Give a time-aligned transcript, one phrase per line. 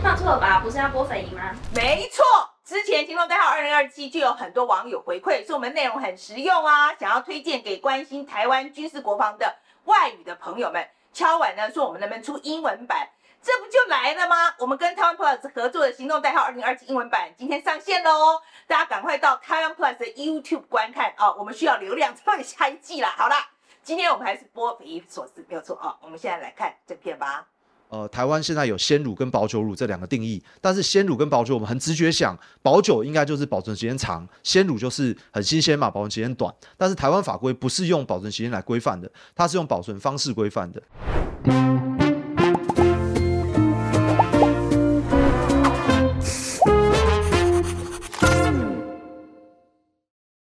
[0.00, 0.60] 放错了吧？
[0.60, 1.54] 不是要播粉银吗？
[1.74, 2.24] 没错，
[2.64, 10.88] 之前行动代号二零二七就有很多网友回馈，说我们内容很实用啊，想要推荐给关心台湾军事国防的外语的朋友们。
[11.12, 13.08] 敲碗呢说我们能不能出英文版，
[13.42, 14.54] 这不就来了吗？
[14.58, 21.36] 我们跟台湾 Plus 合作的行动代号二零二七英文版今天上线喽，大家赶快到台湾 Plus 的 YouTube 观看啊、哦！
[21.38, 23.12] 我们需要流量，才会下一季啦。
[23.16, 23.48] 好啦，
[23.82, 25.98] 今天我们还是播匪夷所思，没有错啊、哦！
[26.02, 27.46] 我们现在来看正片吧。
[27.90, 36.54] 呃，台湾现在有鲜乳跟保酒乳这两个定义，但是鲜乳跟保酒我们很直觉想，保酒应该就是保存时间长，鲜乳就是很新鲜嘛，保存时间短。
[36.76, 40.82] 但是台湾法规不是用保存时间来规范的，它是用保存方式规范的。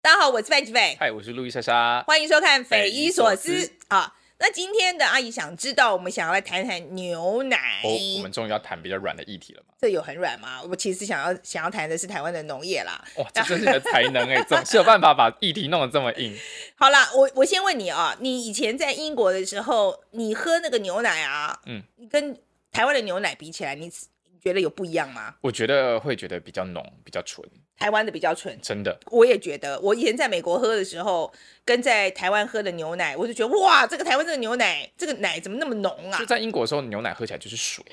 [0.02, 3.52] 大家好，我是范琪斐，嗨，我是路易莎莎，欢迎收看《匪夷所思》
[3.90, 4.16] 啊。
[4.38, 7.82] 那今天的阿姨想知道，我们想要来谈谈牛奶。
[7.84, 9.74] 哦，我们终于要谈比较软的议题了嘛？
[9.80, 10.62] 这有很软吗？
[10.64, 13.02] 我其实想要想要谈的是台湾的农业啦。
[13.18, 16.38] 哇，这真是你的才能哎，总是有办法把议题弄得这么硬。
[16.76, 22.38] 好啦，我我先问你啊，你以前在英国的时候，你喝那个牛奶啊，嗯，你跟
[22.72, 25.36] 台湾的牛奶比起来，你你觉得有不一样吗？
[25.42, 27.48] 我觉得会觉得比较浓，比较纯。
[27.78, 29.80] 台湾的比较纯，真的，我也觉得。
[29.82, 31.32] 我以前在美国喝的时候，
[31.64, 36.18] 跟在台湾喝的牛奶，我就觉得哇，这个台湾这个牛奶，这个奶怎么那么浓啊？
[36.18, 37.84] 就在英国的时候，牛奶喝起来就是水，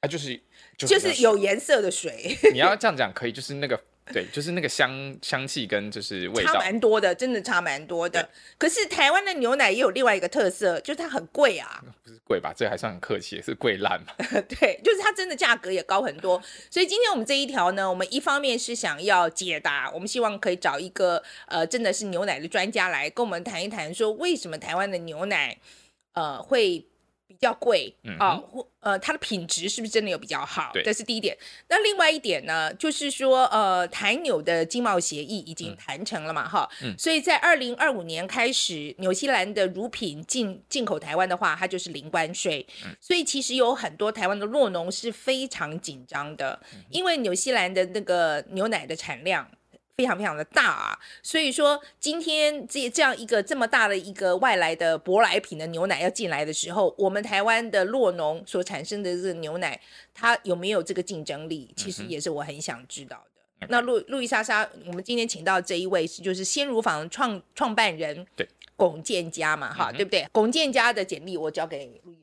[0.00, 0.36] 啊，就是
[0.76, 2.36] 就是，就是有颜色的水。
[2.52, 3.80] 你要这样讲可以，就是那个。
[4.12, 8.28] 对，就是那个香香气跟就是味道差蛮多的，真的差蛮多的。
[8.58, 11.82] 可是台湾的牛奶也有另外一个特色，就是它很贵啊。
[12.04, 12.52] 不是贵吧？
[12.56, 14.12] 这还算很客气，是贵烂嘛？
[14.48, 16.40] 对，就是它真的价格也高很多。
[16.70, 25.56] 所以今天我们这一条呢，我们一方面是想要解答，我们希望可以找一个呃，真的是牛奶的专家来跟我们谈一谈，说为什么台湾的牛奶
[26.12, 26.86] 呃会。
[27.42, 30.70] 比较贵啊，或、嗯呃，呃，它的品质是不是真的有比较好？
[30.84, 31.36] 这是第一点。
[31.68, 42.64] 那另外一点呢，就是说，呃，台纽的经贸协议已经谈成了嘛，哈、嗯，所以在二零二五年开始，纽西兰的乳品进进口台湾的话，它就是零关税。
[42.84, 46.60] 嗯，所以其实有很多台湾的酪农是非常紧张的，
[46.90, 49.50] 因为纽西兰的那个牛奶的产量。
[49.96, 59.78] 非常非常的大啊，所以说今天这这样一个这么大的一个外来的舶来品的牛奶要进来的时候，我们台湾的洛农所产生的这个牛奶，
[60.14, 61.72] 它有没有这个竞争力？
[61.76, 63.42] 其实也是我很想知道的。
[63.60, 70.26] 嗯、那路路易莎莎，我们今天请到这一位是就是鲜乳坊创创办人，对，龚建家嘛，哈、嗯，对不对？
[70.32, 72.21] 龚建家的简历我交给路易。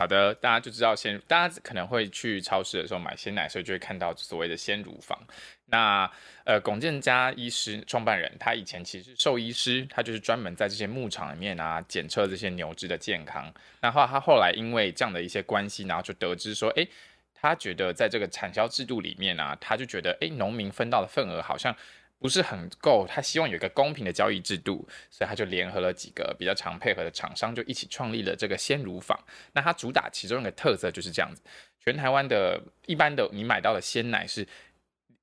[0.00, 5.18] 好的，大家就知道鲜，大家可能会去超市的时候买鲜奶，所以就会看到所谓的鲜乳坊。
[5.66, 6.08] 那
[6.44, 13.52] 呃，龚建嘉医师创办人，他以前其实是兽医师，他就是专门在这些牧场里面啊检测这些牛只的健康。
[13.80, 16.86] 然后他后来因为这样的一些关系，然后就得知说，哎，
[17.34, 21.74] 他觉得在这个产销制度里面啊，他就觉得，哎，农民分到的份额好像
[22.18, 29.18] 不是很够，他希望有一个公平的交易制度，所以他就联合了几个比较常配合的厂商，就一起创立了这个鲜乳坊。
[29.52, 31.42] 那他主打其中一个特色就是这样子，
[31.84, 34.46] 全台湾的一般的你买到的鲜奶是。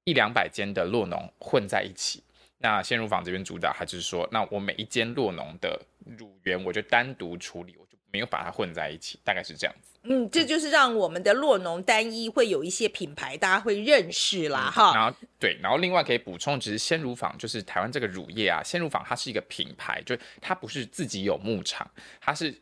[0.07, 2.23] 一两百间的酪农混在一起，
[2.59, 9.94] 那鲜乳坊这边主打，他就是说，那我每一间酪农的乳源，我就单独处理，我就没有把它混在一起，大概是这样子。
[10.07, 14.93] 嗯，这就是让我们的洛农单一会有一些品牌，大家会认识啦，哈、嗯。
[14.93, 21.89] 然后对，然后另外可以补充，其实鲜乳坊就是台湾这个乳业啊，鲜乳坊它是一个品牌，就它不是自己有牧场，
[22.21, 22.53] 它是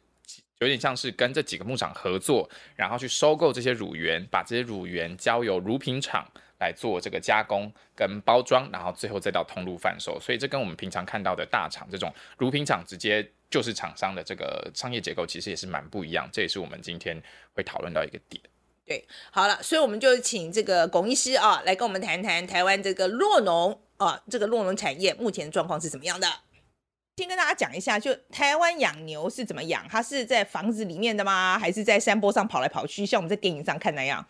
[0.60, 6.26] 有点像是跟这几个牧场合作，然后去收购这些乳源，把这些乳源交由乳品厂。
[6.64, 16.28] 来做这个加工跟包装，然后最后再到通路贩售，所以这跟我们平常看到的大厂这种乳品厂直接就是厂商的这个商业结构，其实也是蛮不一样。
[16.32, 17.22] 这也是我们今天
[17.54, 18.42] 会讨论到一个点。
[18.86, 26.28] 对，好了，所以我们就请这个龚医师啊来跟我们谈谈台湾这个酪农啊，这个酪农产业目前的状况是怎么样的？
[27.18, 29.88] 先跟大家讲一下，就台湾养牛是怎么养？
[29.88, 31.60] 它是在房子里面的吗？
[31.60, 34.26] 还是在山坡上跑来跑去，像我们在电影上看那样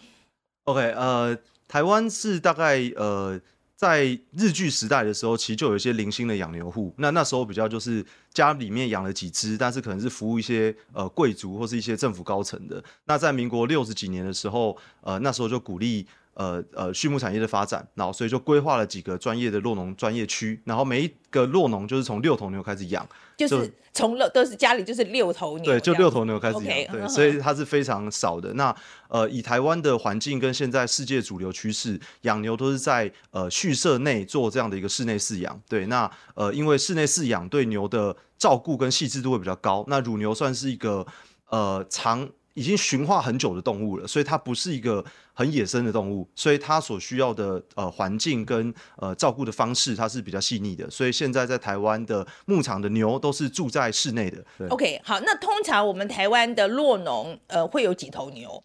[0.65, 1.37] ？OK，呃。
[1.73, 3.41] 台湾是大概呃，
[3.75, 6.93] 在日据时代的时候，其实就有一些零星的养牛户。
[6.99, 12.83] 那那时候比较就是家里面养了几只，但是可能是服务一些呃贵族或是一些政府高层的。
[13.05, 16.05] 那在民国六十几年的时候，呃，那时候就鼓励。
[16.33, 23.07] 呃呃，畜牧产业的发展，然后所以就规划了几个专业的酪农专业区，然后每一个酪农就是从六头牛开始养，
[23.37, 28.51] 就是从六都是家里就是六头牛，对，就六头牛开始养，okay, 对，所以它是非常少的。
[28.53, 28.75] 那
[29.09, 41.05] 呃，以台湾的环境跟现在世界主流趋势，养牛都是在呃畜舍内做这样的一个室内饲养，对，那呃，因为室内饲养对牛的照顾跟细致度会比较高，那乳牛算是一个
[41.49, 42.27] 呃长。
[42.53, 45.03] 已经驯化很久的动物了，所以它不是一个
[45.33, 50.89] 很野生的动物，所以它所需要的呃环境跟呃照顾的方式，它是比较细腻的。
[50.89, 54.45] 所以现在在台湾的牧场的牛都是住在室内的。
[54.69, 58.63] OK，好，那通常我们台湾的落农呃会有几头牛？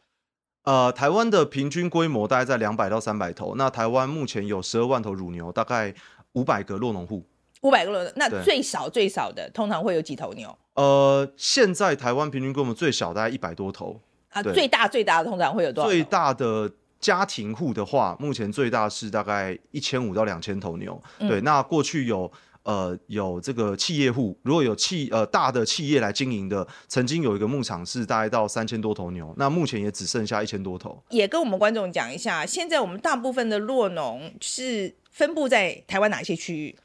[0.64, 3.54] 呃，台湾的平均规模大概在两百到三百头。
[3.54, 5.94] 那台湾目前有十二万头乳牛，大概
[6.32, 7.24] 五百个落农户。
[7.62, 10.56] 五百个酪农，那最少最少的通常会有几头牛？
[10.74, 14.00] 呃，现在台湾平均规模最小大概一百多头
[14.30, 15.90] 啊，最大最大的通常会有多少？
[15.90, 16.70] 最大的
[17.00, 21.00] 家庭户的话，目前最大是大概一千五到两千头牛。
[21.18, 22.30] 嗯、对，那过去有
[22.62, 31.02] 呃有这个企业户，如果有企呃大的企业来经营的，曾经有一个牧场是大概到三千多头牛，那目前也只剩下一千多头。
[31.10, 36.76] 也跟我们观众讲一下，现在我们大部分的落农是分布在台湾哪些区域？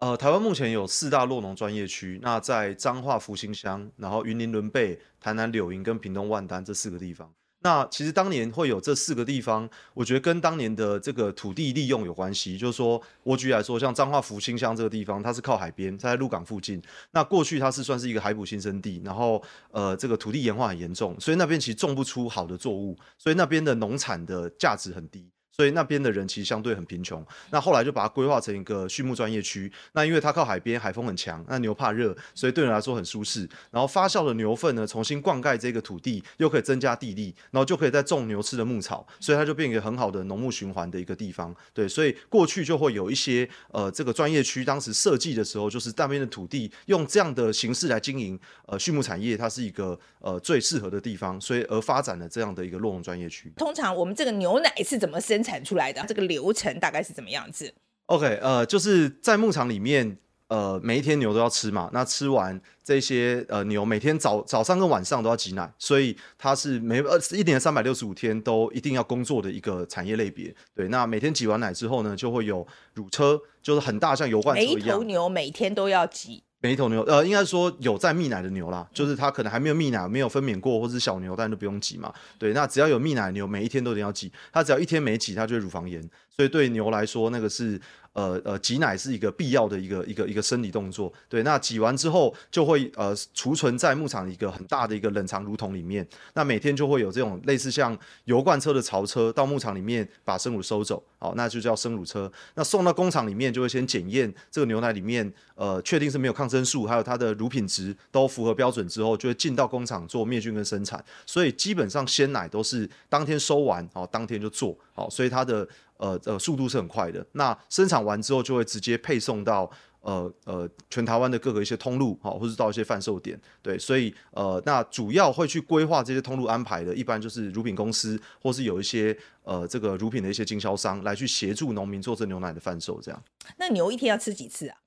[0.00, 7.30] 呃，台湾目前有四大酪农专业区，那在彰化福兴乡，然后云林仑背、台南柳营跟屏东万丹这四个地方。
[7.62, 12.56] 那其实当年会有这四个地方，我觉得跟当年的这个土地利用有关系。
[12.56, 16.80] 就是说，我举例来说，像彰化福兴乡这个地方，它是靠海边，在鹿港附近。
[17.10, 25.28] 那过去它是算是一个海捕新生地，然后呃，这个土地盐化很严重，所以那边其实种不出好的作物，所以那边的农产的价值很低。
[25.60, 29.70] 所以那边的人其实相对很贫穷，那后来就把它规划成一个畜牧专业区。
[29.92, 33.46] 那因为它靠海边，海风很强，那牛怕热，所以对人来说很舒适。
[33.70, 41.54] 然后发酵的牛粪呢，重新灌溉这个土地，又可以增加地力，然后就可以再种牛吃的牧草，所以它就变一个很好的农牧循环的一个地方。
[41.74, 53.52] 对，所以过去就会有一些呃这个专业区，当时设计的时候，就是那边的土地用这样的形式来经营呃畜牧产业，它是一个呃最适合的地方，所以而发展了这样的一个酪农专业区。
[53.58, 55.49] 通常我们这个牛奶是怎么生产？
[55.50, 57.72] 产出来的这个流程大概是怎么样子
[58.06, 60.16] ？OK，呃，就是在牧场里面，
[60.48, 61.90] 呃，每一天牛都要吃嘛。
[61.92, 70.54] 那吃完这些呃牛，每天早早上跟晚上都要挤奶，所以它是每呃一年三百六十五天都一定要工作的一个产业类别。
[70.74, 74.74] 对，那每天挤完奶之后呢，就会有乳车，就是很大像油罐车一样。
[74.74, 76.42] 每一头牛每天都要挤。
[76.60, 82.12] 每一头牛，呃，应该说有在泌奶的牛啦，就是它可能还没有泌奶，没有分娩过，或是小牛，但都不用挤嘛。
[82.38, 84.30] 对，那只要有泌奶牛，每一天都一定要挤。
[84.52, 86.00] 它只要一天没挤，它就会乳房炎。
[86.28, 87.80] 所以对牛来说，那个是。
[88.12, 91.12] 呃呃，挤奶是一个必要的一个一个一个生理动作。
[91.28, 96.06] 对，那挤完之后就会呃储存在牧场一个很大的一个冷藏乳桶里面。
[96.34, 102.30] 那每天就会有这种类似像油罐车的槽车到牧场里面把生乳收走，好，那就叫生乳车。
[102.54, 111.02] 那送到工厂里面就会先检验这个牛奶里面呃确定是没有抗生素，还有它的乳品值都符合标准之后，就会进到工厂做灭菌跟生产。
[111.24, 115.68] 所以基本上鲜奶都是当天收完，好，当天就做好，所以它的。
[116.00, 117.24] 呃呃，速度是很快的。
[117.32, 119.70] 那生产完之后，就会直接配送到
[120.00, 123.38] 呃呃全台湾的各个一些通路，好，或是到一些贩售点。
[123.60, 133.00] 对，所以呃，那主要会去规划这些通路安排的，一般就是乳品公司，或是有一些呃这个乳品的一些经销商来去协助农民做这牛奶的贩售。
[133.02, 133.22] 这样。
[133.58, 134.78] 那牛一天要吃几次啊？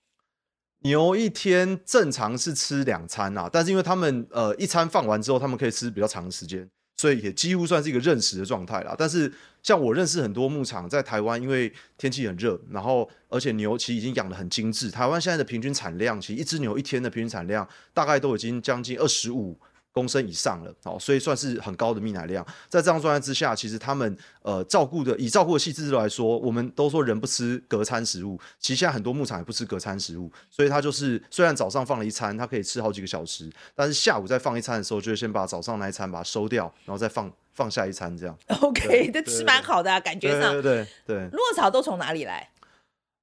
[0.80, 6.70] 牛一天正常是吃两餐啊，但是因为他们呃一餐放完之后，他们可以吃比较长的时间。
[6.98, 8.96] 所以也几乎算是一个认识的状态啦。
[8.98, 9.32] 但是
[9.62, 14.90] 像我认识很多牧场在台湾，因为天气很热，然后而且牛其实已经养得很精致。
[14.90, 19.58] 台湾现在的平均产量，其实一只牛一天的平均产量大概都已经将近二十五。
[19.94, 22.44] 公升以上了，好，所以算是很高的泌奶量。
[22.68, 38.36] 在这样状态之下，其实他们呃照顾的以照顾的细致度来说，我们都说人不吃隔餐食物，其实现在很多牧场也不吃隔餐食物，所以它就是虽然早上放了一餐，它可以吃好几个小时，但是下午再放一餐的时候，就会先把早上那一餐把它收掉，然后再放放下一餐这样。
[38.62, 40.54] OK，这吃蛮好的啊，感觉上。
[40.54, 41.30] 对对对。
[41.30, 42.50] 落草都从哪里来？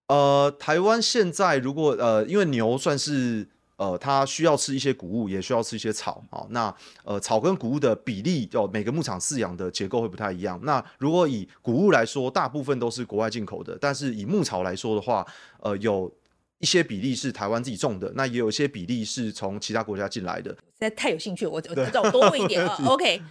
[0.07, 3.49] 呃，台湾现在如果呃，因为牛算是。
[3.81, 6.45] 呃，它需要吃一些谷物，也需要吃一些草啊。
[6.51, 10.61] 那呃，草跟谷物的比例，哦，每个牧场饲养的结构会不太一样。
[10.65, 15.27] 那如果以谷物来说，大部分都是国外进口的，但是以牧草来说的话，
[15.61, 16.13] 呃，有
[16.59, 20.51] 一些比例是台湾自己种的，那也有一些比例是从其他国家进来的。
[20.51, 22.79] 实在太有兴趣，我我 知道我多问一点啊。
[22.85, 23.23] OK，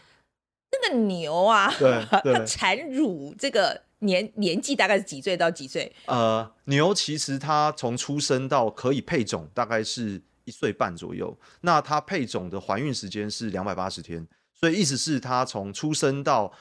[0.72, 5.94] 那个牛啊，对 它产乳这个年年纪大概是几岁到几岁？
[6.08, 10.20] 呃，牛其实它从出生到可以配种，大概是。
[10.50, 16.51] 一岁半左右，那它配种的怀孕时间是两百八十天，所以意思是它从出生到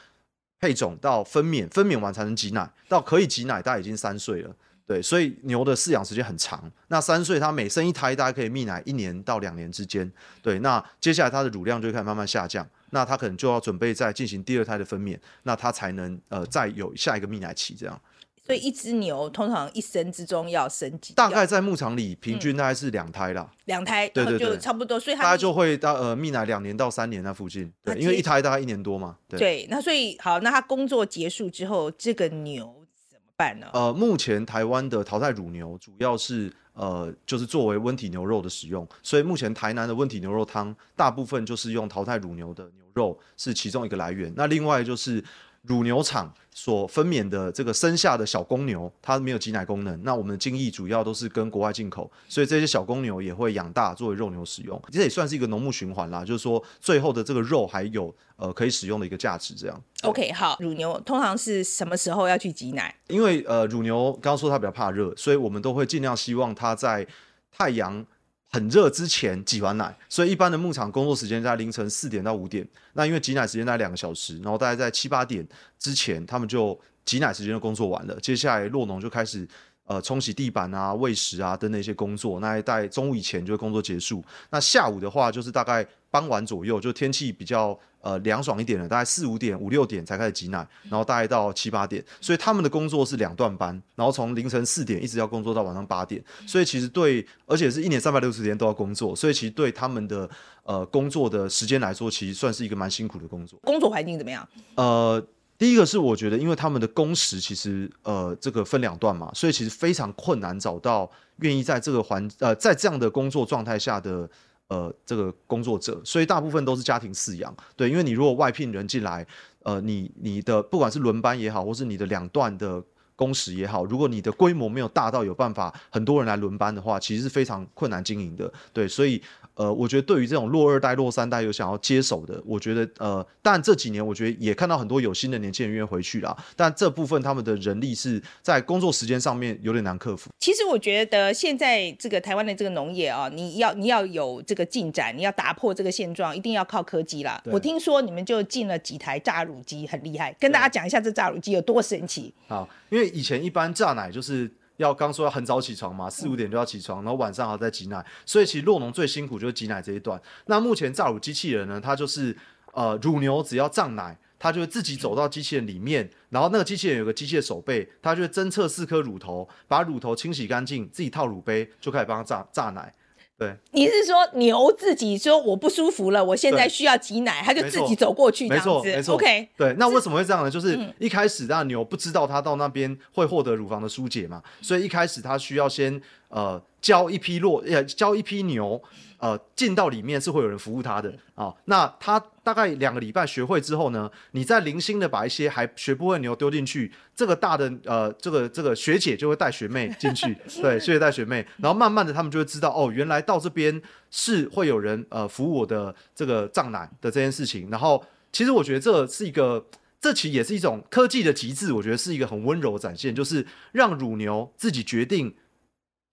[0.61, 4.55] 配种到分娩，分娩完才能挤奶，到可以挤奶，大概已经三岁了。
[4.87, 6.71] 对，所以牛的饲养时间很长。
[6.89, 10.11] 那三岁，它每生一胎，大概可以泌奶一年到两年之间。
[10.43, 18.01] 对，那接下来它的乳量就会开始慢慢下降，那它可能就要准备再进行第二胎的分娩，那它才能呃再有下一个泌奶期这样。
[18.49, 21.13] 所以一只牛通常一生之中要生几？
[21.13, 23.47] 大概在牧场里平均大概是两胎啦。
[23.47, 24.99] 嗯、两胎，对对对，就差不多。
[24.99, 27.71] 所以它大概就会到呃泌奶两年到三年那附近。
[27.85, 29.19] 对，因为一胎大概一年多嘛。
[29.29, 33.67] 对，对那所以好，那它工作结束之后，这个牛怎么办呢？
[33.75, 44.33] 呃，目前台湾的淘汰乳牛主要是呃就是作为温体牛肉的使用，所以目前台南的温体牛肉汤大部分就是用淘汰乳牛的牛肉是其中一个来源。
[44.35, 45.23] 那另外就是。
[45.69, 50.03] 乳牛场所分娩的这个生下的小公牛，它没有挤奶功能。
[50.03, 54.81] 那我们的精液主要都是跟国外进口，所以这些小公牛也会养大作为肉牛使用。
[54.91, 59.55] 这也算是一个农牧循环啦，就是说最后的这个肉还有呃可以使用的一个价值。
[59.55, 59.83] 这样。
[60.03, 62.93] OK，好，乳牛通常是什么时候要去挤奶？
[63.07, 67.07] 因为呃乳牛刚刚说它比较怕热，所以我们都会尽量希望它在
[67.53, 68.05] 太阳。
[68.51, 72.67] 很热之前挤完奶，所以一般的牧场工作时间在凌晨四点到五点。
[72.95, 75.47] 那因为挤奶时间在两个小时，然后大概在七八点
[75.79, 78.19] 之前，他们就挤奶时间就工作完了。
[78.21, 79.47] 接下来落农就开始
[79.89, 82.39] 呃冲洗地板啊、喂食啊等等一些工作。
[82.39, 84.25] 那在中午以前就会工作结束。
[84.51, 87.77] 那下午的话就是大概傍晚左右，就天气比较。
[88.01, 100.31] 呃，凉爽一点了，大概四五点、五六点才开始挤奶，然后大概到七八点，所以他们的工作是两段班，然后从凌晨四点一直要工作到晚上八点，所以其实对，而且是一年三百六十天都要工作，所以其实对他们的
[100.63, 103.59] 呃工作的时间来说，其实算是一个蛮辛苦的工作。
[103.65, 104.49] 工作环境怎么样？
[104.77, 105.21] 呃，
[105.59, 111.11] 第一个是我觉得，因为他们的工时其实呃这个分两段嘛，所以其实非常困难找到
[111.41, 114.31] 愿意在这个环呃在这样的工作状态下的。
[114.71, 119.27] 呃，这个工作者，所以大部分都是家庭饲养，对，因为你如果外聘人进来，
[119.63, 122.85] 呃，你你的不管是轮班也好，或是你的两段的
[123.17, 129.23] 工时也好，如果你的规模没有大到有办法很多人来轮班的话，其实是非常困难经营的，对，所以。
[129.59, 136.37] 呃，我觉得对于这种落二代、落三代有想要接手的，我觉得呃，但这几年我觉得也看到很多有新的年轻人愿意回去啦。
[136.55, 140.31] 但这部分他们的人力是在工作时间上面有点难克服。
[140.39, 147.43] 其实我觉得现在这个台湾的这个农业啊，你要你要有这个进展，你要打破这个现状，一定要靠科技啦。
[147.47, 152.33] 我听说你们就进了几台榨乳机，很厉害，跟大家讲一下这榨乳机有多神奇。
[152.47, 154.49] 好，因为以前一般榨奶就是。
[154.79, 160.21] 要刚说要很早起床嘛，四五点就要起床，然后晚上还要再挤奶，所以其实洛农最辛苦就是挤奶这一段。
[160.47, 162.37] 那目前榨乳机器人呢，它就是
[162.73, 172.95] 呃乳牛只要胀奶，它就会自己走到机器人里面，然后那个机器人有个机械手背，它就会侦测四颗乳头，把乳头清洗干净，自己套乳杯就开始帮它榨榨奶。
[173.39, 178.69] 对，你是说牛自己说我不舒服了，我现在需要挤奶，他就自己走过去这样子。
[178.69, 179.15] 没错，没错。
[179.15, 180.51] OK，对，那为什么会这样呢？
[180.51, 188.83] 就是一开始那牛不知道它到那边会获得乳房的疏解嘛，所以一开始它需要先呃教一批骆呃教一批牛。
[189.21, 191.57] 呃，进到里面是会有人服务他的啊、哦。
[191.65, 200.33] 那他大概两个礼拜学会之后呢，你再零星的把一些还学不会的牛丢进去，这个大的呃，这个这个学姐就会带学妹进去，
[200.63, 207.69] 对，学姐带学妹，然后慢慢的他们就会知道，哦，原来到这边是会有人呃服务我的这个藏奶的这件事情。
[207.71, 209.67] 然后其实我觉得这是一个，
[210.01, 215.35] 这其实也是一种科技的极致，我觉得是一个很温柔的展现，就是让乳牛自己决定，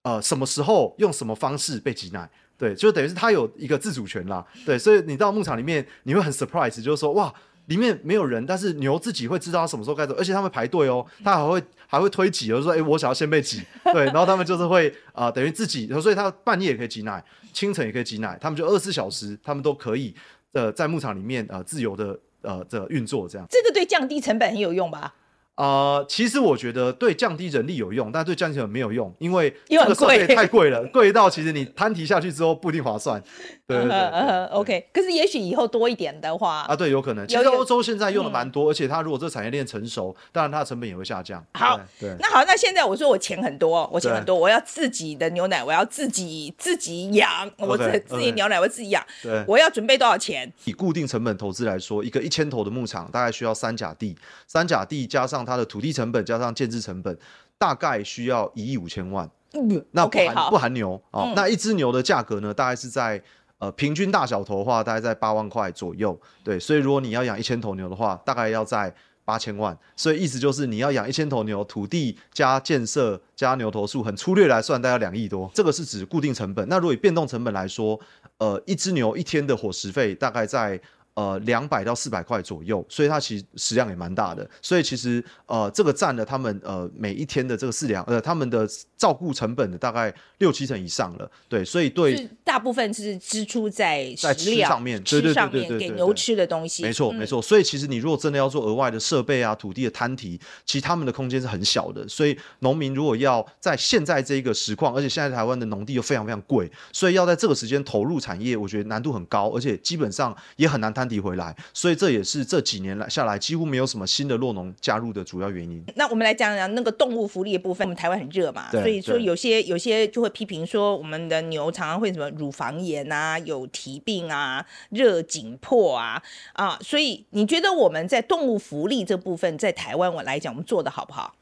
[0.05, 2.29] 呃，什么时候用什么方式被挤奶。
[2.57, 4.45] 对，就等于是他有一个自主权啦。
[4.65, 7.33] 对，所以你到牧场里面，你会很 surprise，就是说哇，
[7.65, 13.61] 里面没有人，但是牛自己会知道它什么时候该走，而且他们排队哦，它还会还会推挤，就是说哎，我想要先被挤。
[13.91, 17.21] 对，然后他们就是会啊、等于自己，所以他半夜也可以挤奶，
[17.51, 20.15] 清晨也可以挤奶，他们就二十四小时，他们都可以
[20.53, 23.45] 呃在牧场里面呃自由的呃的运作这样。
[23.49, 25.13] 这个对降低成本很有用吧？
[25.55, 33.21] 呃，其实我觉得对降低人力有用，但对降低成本没有用，因为这个设备太贵了，贵到其实你摊提下去之后不一定划算。
[33.67, 34.89] 对对对，，OK。
[34.93, 37.25] 可是也许以后多一点的话啊，对，有可能。
[37.27, 41.43] 其实欧洲现在用的蛮多，嗯，而且它如果这个产业链成熟，当然它的成本也会下降。
[41.53, 41.79] 好，
[42.19, 50.51] 那好，那现在我说我钱很多，我钱很多，我要自己的牛奶，我要自己自己养，我自自己牛奶我自己养，对，我要准备多少钱？
[50.65, 57.17] 以固定成本投资来说，一个一千头的牧场大概需要三甲地，三甲地加上它的土地成本加上建制成本，
[57.57, 59.29] 大概需要一亿五千万。
[59.53, 61.33] 嗯，那不含 okay, 不含牛啊、哦嗯？
[61.35, 62.53] 那一只牛的价格呢？
[62.53, 63.21] 大概是在
[63.59, 66.19] 呃平均大小头的话，大概在八万块左右。
[66.43, 69.77] 对，所以如果你要养一千头牛的话，大概要在八千万。
[69.95, 75.49] 所以意思就是你要养一千头牛，土地加建设加牛头数，很粗略来算，大概两亿多。
[75.53, 76.67] 这个是指固定成本。
[76.67, 77.97] 那如果以变动成本来说，
[78.39, 80.81] 呃，一只牛一天的伙食费大概在。
[81.15, 84.47] 呃两百到四百块左右，所以它其实食量也蛮大的。
[84.61, 88.67] 所以其实呃这个占了他们呃每一天的这个饲粮呃他们的
[88.97, 91.29] 照顾成本的大概六七成以上了。
[91.49, 96.83] 对，所以对大部分是支出在在吃上面，吃上面给牛吃的东西。
[96.83, 97.41] 没错没错。
[97.41, 102.07] 所以其实你如果真的要做额外的设备啊、土地的摊提，其实他们的空间是很小的。
[102.07, 111.55] 所以农民如果要在现在这个实况，而且现在台湾的农地又非常非常贵，所以要在这个时间投入产业，我觉得难度很高，而且基本上也很难摊提回来。
[111.73, 115.81] 所以这也是这几年来下来几乎没有什么新的洛农加入的主要原因。
[115.95, 117.85] 那我们来讲讲那个动物福利的部分。
[117.85, 126.19] 我们台湾很热嘛，所以说有些有些就会批评说，我们的牛常常会什么乳房炎啊、有蹄病啊、热紧迫啊
[126.53, 126.79] 啊。
[126.81, 131.35] 所以你觉得我们在动物福利这部分，在台湾我来讲，我们做的好不好？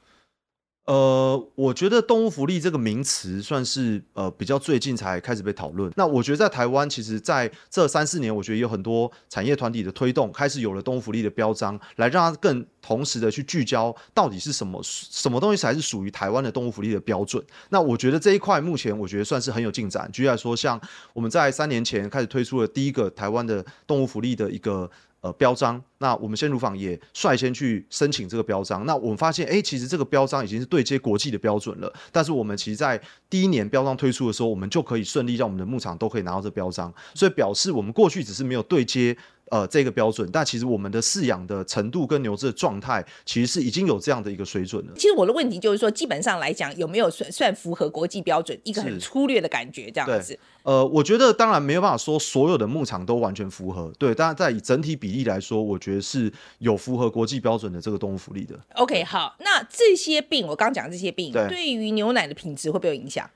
[0.85, 5.89] 呃，我觉得动物福利这个名词算是呃比较最近才开始被讨论。
[5.95, 17.41] 那我觉得在台湾，其实在这三四年，我觉得有很多产业团体的推动，开始有了动物福利的标章，来让它更同时的去聚焦到底是什么什么东西才是属于台湾的动物福利的标准。
[17.69, 20.09] 那我觉得这一块目前我觉得算是很有进展。
[20.11, 20.77] 举例来说，像
[21.13, 24.91] 我们在三年前开始推出了第一个台湾的动物福利的一个。
[25.23, 28.85] 呃，标章，那我们先乳坊也率先去申请这个标章。
[28.85, 31.91] 那我们发现，哎，其实这个标章已经是对接国际的标准了。
[32.11, 36.93] 但是我们其实，在第一年标章推出的时候，我们就可以顺利让我们的牧场都可以拿到这标章。
[37.15, 39.15] 所以表示我们过去只是没有对接。
[39.51, 44.93] 呃，这个标准，但其实我们的饲养的程度跟牛只的状态，其实是已经有这样的一个水准了。
[44.95, 48.59] 其实我的问题就是说，基本上来讲，有没有算算符合国际标准？
[48.63, 50.39] 一个很粗略的感觉，这样子。
[50.63, 54.15] 呃，我觉得当然没有办法说所有的牧场都完全符合，对。
[54.15, 58.57] 但是在以整体比例来说，我觉得是有符合国际标准的这个动物福利的。
[58.75, 63.29] OK，好，那这些病，我刚讲这些病，对，对于牛奶的品质会不会有影响？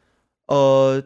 [0.47, 1.03] 呃。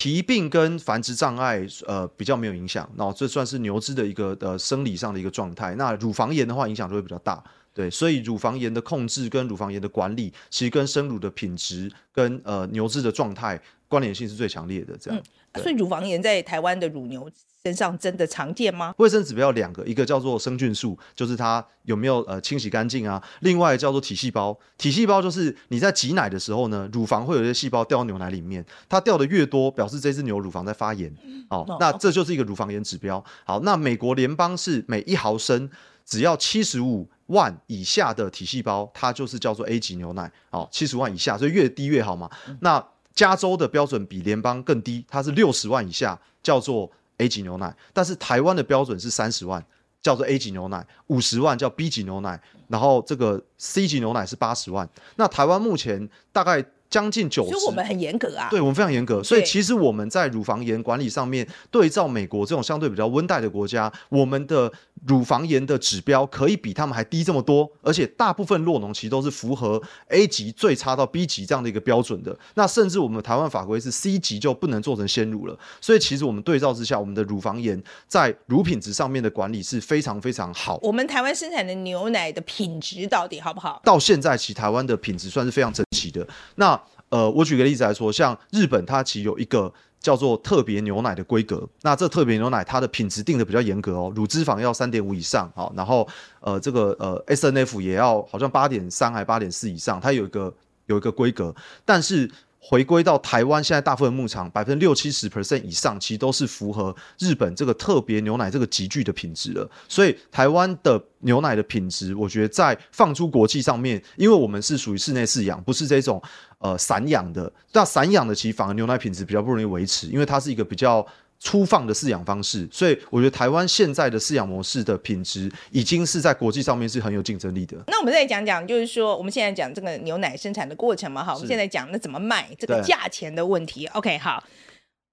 [0.00, 5.74] 蹄病跟繁殖障碍，呃，比较没有影响，那这算是牛只的一个呃生理上的一个状态。
[5.74, 14.96] 那乳房炎的话，影响就会比较大，对，所以乳房炎的控制跟乳房炎的管理，其实跟生乳的品质跟呃牛只的状态关联性是最强烈的。
[14.96, 17.30] 这样，嗯，所以乳房炎在台湾的乳牛
[17.64, 18.94] 身上真的常见吗？
[18.96, 31.14] 卫生指标两个，一个叫做生菌数，就是它有没有呃清洗干净啊；另外叫做体细胞，体细胞就是你在挤奶的时候呢，乳房会有一些细胞掉到牛奶里面，它掉的越多，表示这只牛乳房在发炎。
[31.50, 33.22] 好，哦，那这就是一个乳房炎指标。
[33.44, 35.68] 好，那美国联邦是每一毫升
[36.06, 40.32] 只要七十五万以下的体细胞，它就是叫做 A 级牛奶。
[40.48, 42.30] 好，七十万以下，所以越低越好嘛。
[42.60, 42.82] 那
[43.14, 46.90] 加州的标准比联邦更低，它是六十万以下，叫做
[47.20, 49.64] A 级牛奶，但是台湾的标准是三十万，
[50.02, 54.88] 叫做 A 级牛奶；五十万叫 B 级牛奶，然后这个 C 级牛奶是八十万。
[55.16, 56.64] 那台湾目前大概。
[56.90, 58.48] 将近九十，所以我们很严格啊。
[58.50, 64.70] 对，我们非常严格，所以其实我们在乳房炎管理上面，对照美国这种相对比较温带的国家，我们的
[65.06, 72.36] 乳房炎的指标可以比他们还低这么多，而且大部分落农其实都是符合 A 级最差到 B 级这样的一个标准的。
[72.54, 75.56] 那甚至我们台湾法规是 C 级就不能做成鲜乳了。
[75.80, 80.78] 所以其实我们对照之下，我们的乳房炎在乳品质上面的管理是非常非常好。
[80.82, 83.80] 我们台湾生产的牛奶的品质到底好不好？
[83.84, 86.24] 到现在，其实台湾的品质算是非常整的。
[86.54, 91.68] 那呃，我举个例子来说，像日本，它其实有一个叫做特别牛奶的规格。
[91.82, 96.06] 那这特别牛奶它的品质定的比较严格哦，乳脂肪要三点五以上，好，然后
[96.38, 100.54] 呃这个呃 SNF 也要好像八点三还八点四以上，它有一个
[100.86, 101.52] 有一个规格，
[101.84, 102.30] 但是。
[102.62, 109.68] 回归到台湾，现在大部分牧场百分之六七十 percent 以上，其实都是符合日本这个特别牛奶这个集聚的品质的。
[109.88, 116.22] 所以台湾的牛奶的品质，我觉得在放出国际上面，因为我们是属于室内饲养，不是这种
[116.58, 117.50] 呃散养的。
[117.72, 121.06] 那散养的其实反而牛奶品质比较不容易维持，因为它是一个比较。
[121.42, 127.82] 粗放的饲养方式，所以我觉得台湾现在的饲养模式的品质已经是在国际上面是很有竞争力的。
[127.86, 133.86] 那我们再讲讲，就是说我们现在讲这个牛奶生产的过程嘛，哈，我们现在讲那怎么卖这个价钱的问题。
[133.86, 134.44] OK，好，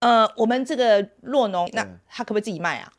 [0.02, 2.92] 呃，我们这个酪农，那他可不可以自己卖啊？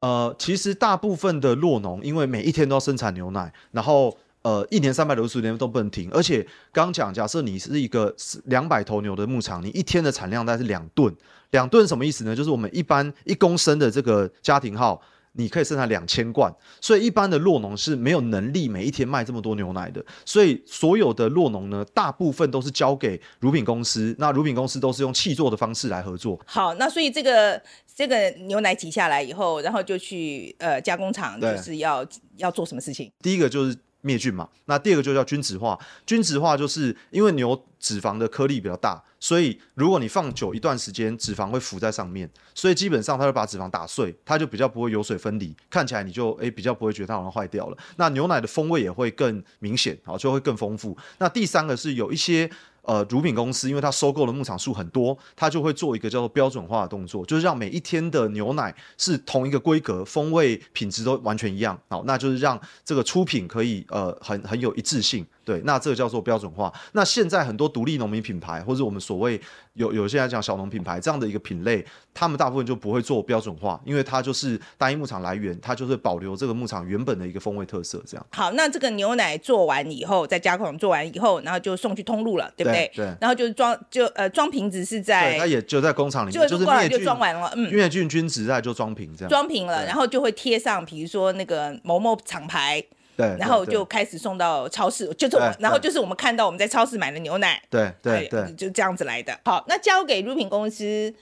[0.00, 11.14] 呃，其实大部分的酪农，因为每一天都要生产牛奶，然后呃，一年三百六十五天都不能停，而且刚讲，假设你是一个两百头牛的牧场，你一天的产量大概是两吨。
[11.50, 12.34] 两吨什么意思呢？
[12.34, 16.50] 就是我们一般一公升的这个家庭号，你可以生产两千罐，
[16.80, 20.02] 所以一般的酪农是没有能力每一天卖这么多牛奶的。
[20.24, 26.40] 所以所有的酪农呢，大部分都是交给乳品公司，那乳品公司都是用契作的方式来合作。
[26.46, 27.60] 好，那所以这个
[27.94, 33.12] 这个牛奶挤下来以后，然后就去呃加工厂，就是要要做什么事情？
[33.20, 33.76] 第一个就是。
[34.00, 34.48] 灭菌嘛。
[34.66, 47.76] 那第二个就叫均质化，均质化就是因为牛脂肪的颗粒比较大，所以如果你放久一段时间，脂肪会浮在上面，所以基本上它会把脂肪打碎，它就比较不会油水分离，看起来你就诶、比较不会觉得它好像坏掉了。
[47.96, 50.96] 那牛奶的风味也会更明显，好就会更丰富。
[51.18, 52.50] 那第三个是有一些。
[52.82, 65.26] 呃，乳品公司因为它收购的牧场数很多，它就会做一个叫做标准化的动作，就是让每一天的牛奶是同一个规格，风味品质都完全一样，好，那就是让这个出品可以呃很很有一致性。
[65.50, 66.72] 对，那这个叫做标准化。
[66.92, 69.40] 那现在很多独立农民品牌，或者我们所谓
[69.72, 71.84] 有有些来讲小农品牌这样的一个品类，
[72.14, 78.00] 他们大部分就不会做标准化，因为它就是单一牧场来源，它就是保留这个牧场原本的一个风味特色。
[78.06, 78.24] 这样。
[78.30, 82.88] 好，那这个牛奶做完以后，在加工厂做完以后，然后就送去通路了，对不对？
[82.94, 83.06] 对。
[83.06, 89.28] 对，然后就装就呃装瓶子是在，它也就在工厂里面，就就是过来就装完了，嗯，灭菌均质在就装瓶这样。
[89.28, 92.80] 装瓶了，然后就会贴上，比如说那个某某厂牌。
[93.20, 99.38] 对，然后就开始送到超市，就是我，然后就是我们看到我们在超市买的牛奶，对对对，就这样子来的。
[99.44, 101.14] 好，那交给乳品公司，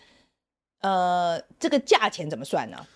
[0.81, 2.87] 呃，这个价钱怎么算呢？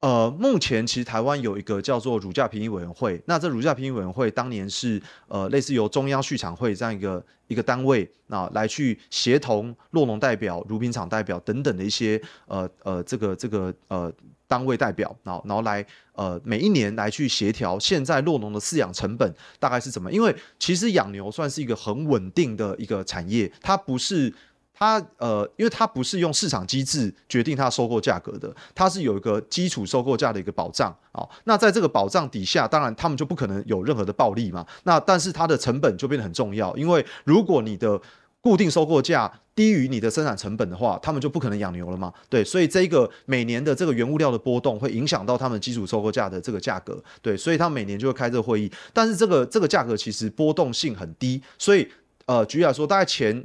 [0.00, 14.12] 呃，目前其实台湾有一个叫做乳价评议委员会，那这乳价评议委员会当年是呃类似由中央畜产会这样一个一个单位啊来去协同洛农代表、乳品厂代表等等的一些呃呃这个这个呃
[14.54, 20.12] 单位代表，然后然后来呃每一年来去协调现在洛农的饲养成本大概是怎么？
[20.12, 24.32] 因为其实养牛算是一个很稳定的一个产业，它不是。
[24.76, 34.66] 它呃，因为它不是用市场机制决定它收购价格的，它是有一个基础收购价的一个保障啊、那在这个保障底下，当然他们就不可能有任何的暴利嘛。
[34.82, 38.00] 那但是它的成本就变得很重要，因为如果你的
[38.44, 42.12] 固定收购价低于你的生产成本的话，他们就不可能养牛了嘛。
[42.28, 47.02] 对，所以这个每年的这个原物料的波动会影响到他们基础收购价的这个价格。
[47.20, 51.88] 对，所以他每年就会开这个会议，但是这个这个价格其实波动性很低，所以
[52.26, 53.44] 呃，举例来说，大概前。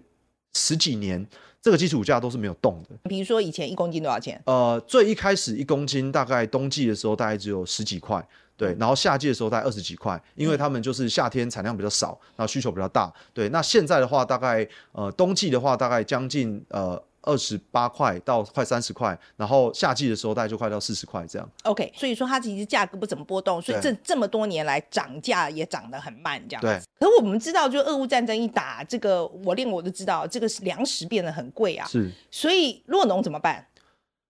[0.56, 1.24] 十几年，
[1.62, 2.96] 这个基础价都是没有动的。
[3.08, 4.42] 比如说以前一公斤多少钱？
[4.48, 8.28] 呃，最一开始一公斤大概冬季的时候大概只有十几块，
[8.60, 13.50] 对，然后夏季的时候大概二十几块，因为他们就是夏天产量比较少，然后需求比较大，对。
[13.50, 17.02] 那现在的话，大概呃冬季的话大概将近呃。
[17.22, 21.48] 二十八块到快三十块，然后夏季的时候大概就快到四十块这样。
[21.64, 26.62] OK，所以说它其实价格不怎么波动，所以这这么多年来涨价也涨得很慢这样。
[26.62, 26.80] 对。
[26.98, 31.86] 可是我们知道，就俄乌战争一打，这个我连我都知道，这个粮食变得很贵啊。
[31.88, 32.10] 是。
[32.32, 33.68] 所以酪农怎么办？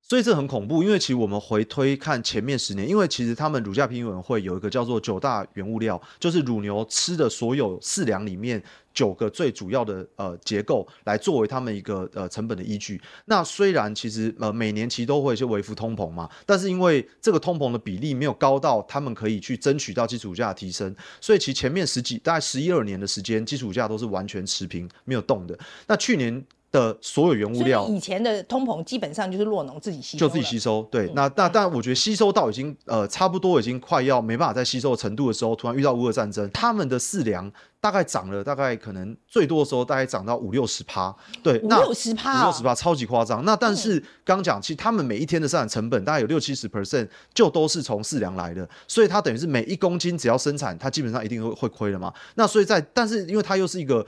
[0.09, 8.59] 所以这很恐怖，因为其实我们回推看前面十年，因为其实他们乳价评委会有一个叫做九大原物料，就是乳牛吃的所有饲粮里面
[8.91, 12.99] 九个最主要的呃结构，来作为他们一个呃成本的依据。
[13.25, 25.55] 那虽然其实呃每年其实都会有一些微幅通膨嘛，但是因为这个通膨的比例没有高到他们可以去争取到基础价的提升，所以其实前面十几大概十一二年的时间，基础价都是完全持平没有动的。
[25.85, 26.43] 那去年。
[26.71, 30.87] 的所有原物料，以前的通膨基本上就是洛农自己吸收，就自己吸收。
[30.91, 37.51] 对，嗯、那那但我觉得吸收到已经呃差不多已经快要没办法再吸收的程度的时候，突然遇到乌俄战争，他们的饲粮
[37.81, 43.43] 大概涨了大概可能最多的时候大概涨到五六十趴，对，五六十趴，五六十趴超级夸张。
[43.43, 52.13] 那但是刚讲，其实他们每一天的生产成本大概有六七十 percent 就都是从饲粮来的，所以它等于是每一公斤只要生产，它基本上一定会会亏了嘛。
[52.35, 54.05] 那所以在但是因为它又是一个。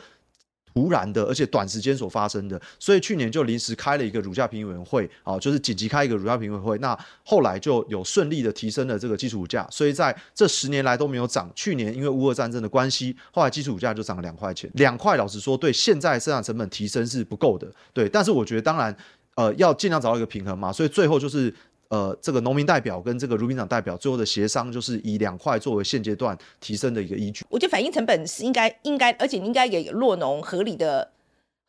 [0.73, 6.77] 突然的，而且短时间所发生的，所以去年就临时开了一个乳价评委会，啊，就是紧急开一个乳价评委会。
[6.77, 11.51] 那后来就有顺利的提升了这个基础价，所以在这十年来都没有涨。
[11.55, 18.07] 去年因为乌俄战争的关系，后来基础价就涨了两块钱，两块老实说对现在生产成本提升是不够的，对。
[18.07, 18.95] 但是我觉得当然，
[19.35, 21.53] 呃，要尽量找到一个平衡嘛，所以最后就是。
[21.91, 27.45] 呃，这个农民代表跟这个乳品厂代表最后的协商，就是以两块作为现阶段提升的一个依据。
[27.49, 31.11] 我觉得反映成本是应该应该，而且应该给酪农合理的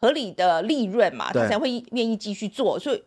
[0.01, 2.79] 合理的利润嘛，他才会愿意继续做。
[2.79, 3.03] 所以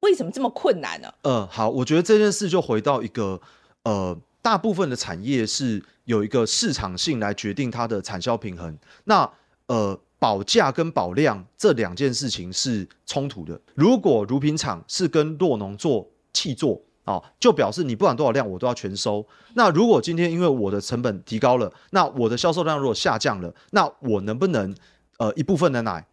[0.00, 1.14] 为什么这么困难呢？
[1.22, 3.40] 呃，好，我觉得这件事就回到一个
[3.84, 8.76] 呃，大部分的产业是有一个市场性来决定它的产销平衡。
[9.04, 9.30] 那
[9.66, 13.60] 呃，保价跟保量这两件事情是冲突的。
[13.76, 19.26] 如果乳品厂是跟洛农做契作啊，就表示你不管多少量，我都要全收。
[19.54, 24.72] 那如果今天因为我的成本提高了，那我的销售量如果下降了，那我能不能
[25.18, 26.06] 呃一部分的奶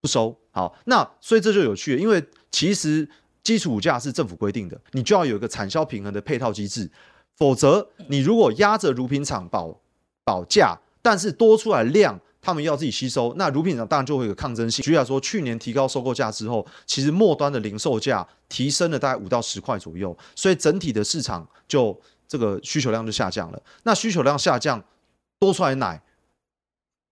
[0.00, 0.34] 不收？
[0.50, 3.06] 好，那所以这就有趣了，因为其实
[3.42, 6.90] 基础价是政府规定的，你就要有一个产销平衡的配套机制，
[7.36, 9.78] 否则你如果压着乳品厂保
[10.24, 12.18] 保价，但是多出来量。
[12.42, 14.82] 他们要自己吸收，那乳品厂当然就会有抗争性。
[14.82, 23.62] 举例来说，去年提高收购价之后，其实末端的零售价提升了大概五到十块左右，所以整体的市场就这个需求量就下降了。
[23.82, 24.82] 那需求量下降，
[25.38, 26.00] 多出来奶。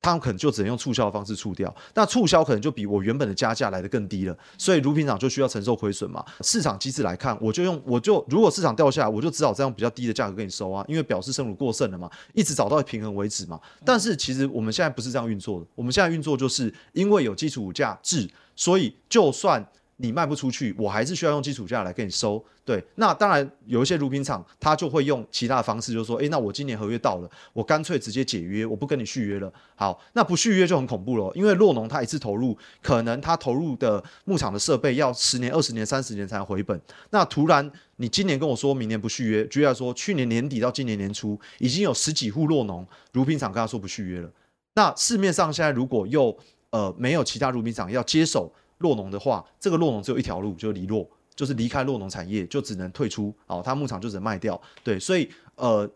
[0.01, 6.25] 他们可能就只能用促销的方式促掉，那促销可能就比我原本的加价来得更低了，所以乳品厂就需要承受亏损嘛。
[6.41, 13.61] 市场机制来看，我就用我就如果市场掉下来，我就只好这样比较低的价格给你收啊，因为表示生乳过剩了嘛，一直找到平衡为止嘛。
[13.85, 19.67] 但是其实我们现在不是这样运作的，我们现在运作就是因为有基础价制，所以就算。
[20.01, 22.41] 你卖不出去，我还是需要用基础价来给你收。
[22.69, 29.51] 对，那当然有一些乳品厂，他就会用其他的方式，就是说，诶，那我今年合约到了，我干脆直接解约，我不跟你续约了。
[29.75, 36.79] 好，那不续约就很恐怖了，因为洛农他一次投入，可能他投入的牧场的设备要十年、二十年、三十年才能回本。
[37.09, 44.31] 那突然你今年跟我说明年不续约，举例来说，去年年底到今年年初，已经有十几户洛农乳品厂跟他说不续约了。
[44.75, 46.37] 那市面上现在如果又
[46.69, 48.53] 呃没有其他乳品厂要接手。
[48.79, 51.05] 洛农的话，这个洛农只有一条路，就是离洛，
[51.39, 54.61] 就是离开洛农产业，就只能退出，好，他牧场就只能卖掉。
[54.83, 55.89] 对，所以呃，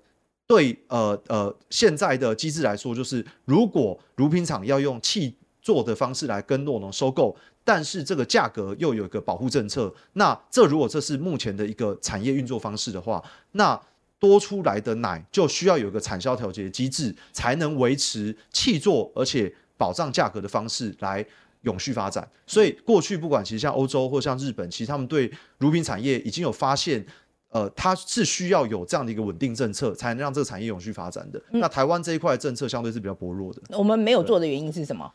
[0.47, 13.77] 对呃呃，现在的机制来说，就是如果乳品厂要用契作的方式来跟酪农收购，但是这个价格又有一个保护政策，那这如果这是目前的一个产业运作方式的话，那
[14.21, 21.27] 多出来的奶就需要有一个产销调节机制，才能维持契作而且保障价格的方式来。
[21.63, 27.05] 永续发展，所以过去不管其实像欧洲或像日本，其实他们对乳品产业已经有发现，
[27.51, 31.41] 呃，它是需要有这样的一个稳定政策，才能让这个产业永续发展的。
[31.53, 33.63] 嗯、那台湾这一块政策相对是比较薄弱的。
[33.79, 35.13] 我们没有做的原因是什么？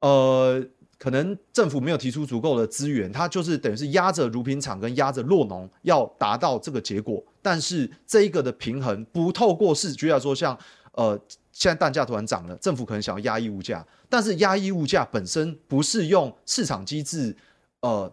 [0.00, 0.62] 呃，
[0.98, 10.58] 可能政府没有提出足够的资源，它就是等于是压着乳品厂跟压着落农要达到这个结果，但是这一个的平衡不透过是，举例来说像
[10.92, 11.18] 呃。
[11.52, 17.36] 现在蛋价突然涨了，政府可能想要压抑物价，但是压抑物价本身不是用市场机制
[17.82, 18.10] 呃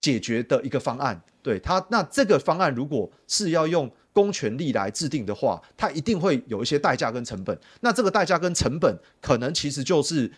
[0.00, 1.20] 解决的一个方案。
[1.42, 7.58] 对它，那这个方案如果是要用公权力来制定的话，它一定会有一些代价跟成本。
[7.80, 10.30] 那这个代价跟成本，可能其实就是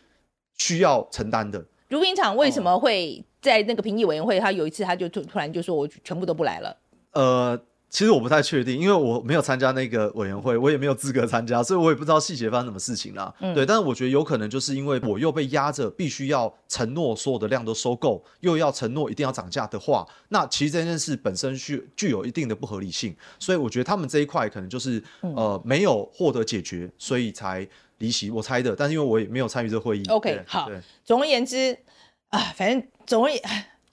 [0.56, 1.62] 需要承担的。
[1.88, 6.74] 乳品厂为什么会在那个评议委员会，他有一次他就突突然就说，我全部都不来了。
[7.12, 7.60] 呃。
[7.92, 13.32] 其实我不太确定，因为我没有参加那个委员会，我也没有资格参加，所以我也不知道细节发生什么事情啦。
[13.40, 28.30] 嗯、对，但是我觉得有可能就是因为我又被压着，必须要承诺所有的量都收购，又要承诺一定要涨价的话，那其实这件事本身具具有一定的不合理性，所以我觉得他们这一块可能就是呃没有获得解决，所以才离席。
[28.30, 30.02] 我猜的，但是因为我也没有参与这个会议。
[30.06, 30.70] OK，好，
[31.04, 31.76] 总而言之
[32.30, 33.42] 啊，反正总而言。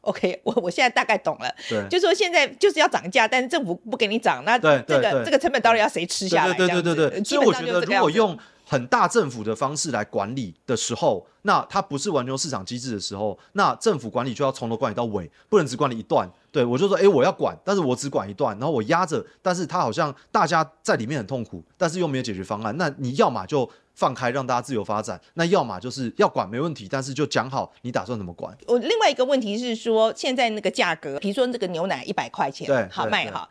[0.10, 4.68] OK， 我我现在大概懂了，对，就说现在就是要涨价，但是政府不给你涨，那这
[5.00, 6.54] 个这个成本到底要谁吃下来？
[6.54, 16.30] 对对对对对，所以我觉得如果用很大政府的方式来管理的时候，那它不是完全用市场机制的时候，那政府管理就要从头管理到尾，不能只管理一段。
[16.52, 22.76] 对，我就说，哎，我要管，但是我只管一段，然后我压着，但是它好像大家在里面很痛苦，但是又没有解决方案。
[22.78, 28.58] 那你要么就放开让大家自由发展，那要么就是要管没问题，但是就讲好你打算怎么管。
[28.66, 33.50] 我另外一个问题是说，现在那个价格，比如说这个牛奶一百块钱，对，好卖哈，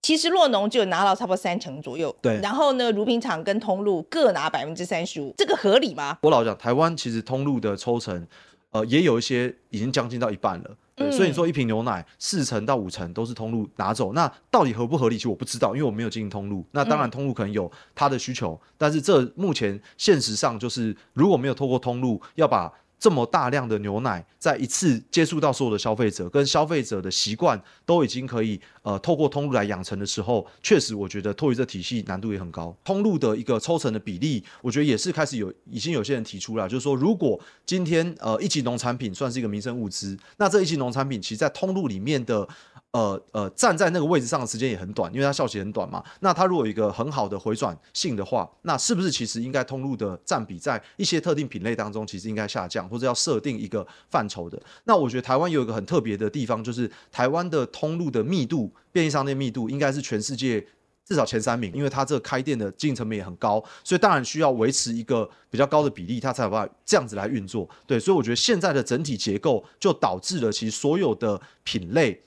[0.00, 2.40] 其实洛农就拿到差不多三成左右，对。
[2.40, 6.16] 然后呢，乳品厂跟通路各拿百分之三十五，这个合理吗？
[6.22, 8.26] 我老实讲，台湾其实通路的抽成，
[8.70, 10.70] 呃，也有一些已经将近到一半了。
[10.94, 15.16] 对，所以你说一瓶牛奶四成到五成都是通路拿走，那到底合不合理？
[15.16, 16.64] 其实我不知道，因为我没有经营通路。
[16.72, 22.72] 那当然通路可能有它的需求，但是这目前现实上就是如果没有透过通路要把。
[23.02, 32.72] 这么大量的牛奶，在一次接触到所有的消费者，跟消费者的习惯都已经可以呃透过通路来养成的时候，确实我觉得脱离这体系难度也很高。
[32.84, 42.48] 通路的一个抽成的比例，我觉得也是开始有已经有些人提出了，就是说如果今天呃一级农产品算是一个民生物资，那这一级农产品其实在通路里面的。
[42.92, 46.04] 呃呃，站在那个位置上的时间也很短，因为它效期很短嘛。
[46.20, 54.62] 那它如果有一个很好的回转性的话，那是不是其实应该通路的占比在一些特定品类当中，其实应该下降，或者要设定一个范畴的？
[54.84, 60.62] 那我觉得台湾有一个很特别的地方，就是台湾的通路的密度，便利商店密度应该是全世界
[61.06, 67.66] 至少前三名，因为它这个开店的经营成本也很高，所以当然需要维持一个比较高的比例，它才有办法这样子来运作。
[67.86, 72.22] 对，所以我觉得现在的整体结构就导致了其实所有的品类。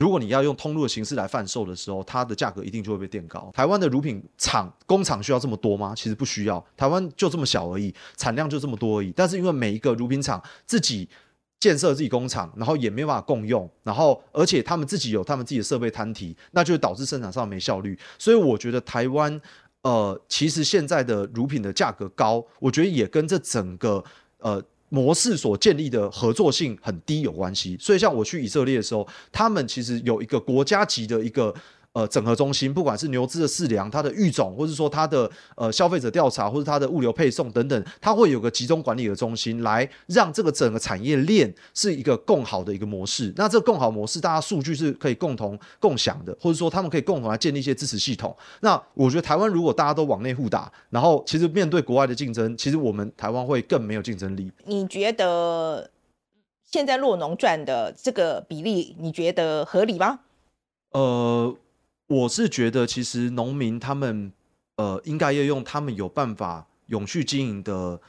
[0.00, 3.50] 如果你要用通路的形式来贩售的时候，它的价格一定就会被垫高。
[3.52, 5.92] 台湾的乳品厂工厂需要这么多吗？
[5.94, 9.12] 其实不需要，台湾就这么小而已，产量就这么多而已。
[9.14, 11.06] 但是因为每一个乳品厂自己
[11.58, 17.98] 建设自己工厂，然后也没办法共用，然后而且他们自己有他们自己的设备摊提，那就导致生产上没效率。
[18.18, 19.38] 所以我觉得台湾
[19.82, 24.02] 呃，其实现在的乳品的价格高，我觉得也跟这整个
[24.38, 24.64] 呃。
[24.90, 31.54] 模式所建立的合作性很低有关系，所以像我去以色列的时候，他们其实有一个国家级的一个
[31.92, 43.32] 呃整合中心，不管是牛只的饲粮、它的育种，或者说它的呃消费者调查，或者它的物流配送等等，它会有个集中管理的中心，来让这个整个产业链是一个共好的一个模式。
[43.36, 48.36] 那这个共好模式，大家数据是可以共同共享的，或者说他们可以共同来建立一些支持系统。
[48.60, 54.50] 那我觉得台湾如果大家都往内互打，然后其实面对国外的竞争，其实我们台湾会更没有竞争力。
[54.64, 55.90] 你觉得？
[56.72, 60.20] 现在洛农赚的这个比例，你觉得合理吗？
[60.92, 61.52] 呃，
[62.10, 64.32] 我是觉得其实农民他们
[64.74, 68.00] 呃应该要用他们有办法永续经营的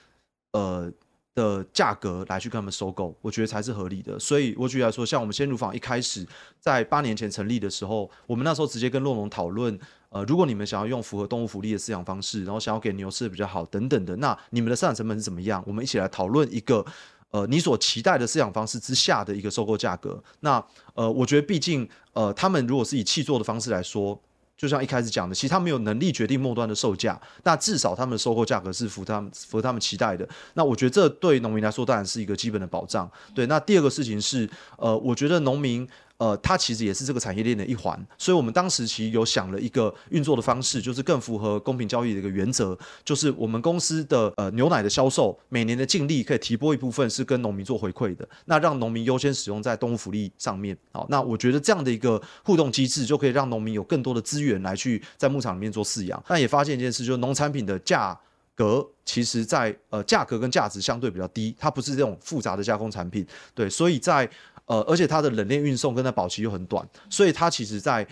[0.53, 0.91] 呃
[1.35, 4.17] 的价格来去跟他们收购，我觉得才是合理的。
[4.17, 6.27] 所以我举例来说，像我们鲜乳坊一开始
[6.59, 15.63] 在八年前成立的时候，我们那时候直接跟酪农讨论，呃，如果你们想要用符合动物福利的饲养方式，然后想要给牛吃的比较好等等的，那你们的生产成本是怎么样？
[15.67, 16.83] 我们一起来讨论一个。
[17.31, 20.63] 呃，你所期待的饲养方式之下的一个收购价格，那
[20.93, 24.19] 呃，我觉得毕竟呃，他们如果是以气做的方式来说，
[24.57, 30.27] 就像一开始讲的，其实他们有能力决定末端的售价，那至少他们的收购价格是符他们符合他们期待的。
[30.53, 33.09] 那我觉得这对农民来说当然是一个基本的保障。
[33.33, 35.87] 对，那第二个事情是，呃，我觉得农民。
[36.21, 50.77] 呃，它其实也是这个产业链的一环，所以我们当时其实有想了一个运作的方式，就是更符合公平交易的一个原则，就是我们公司的呃牛奶的销售，每年的净利可以提拨一部分是跟农民做回馈的，那让农民优先使用在动物福利上面。
[50.91, 56.23] 好，那我觉得这样的一个互动机制，就可以让农民有更多的资源来去在牧场里面做饲养。
[56.27, 58.15] 但也发现一件事，就是农产品的价
[58.53, 64.29] 格，其实在呃价格跟价值相对比较低，它不是这种复杂的加工产品，对，所以在。
[64.71, 68.07] 呃，而且它的冷链运送跟它保期又很短，所以它其实在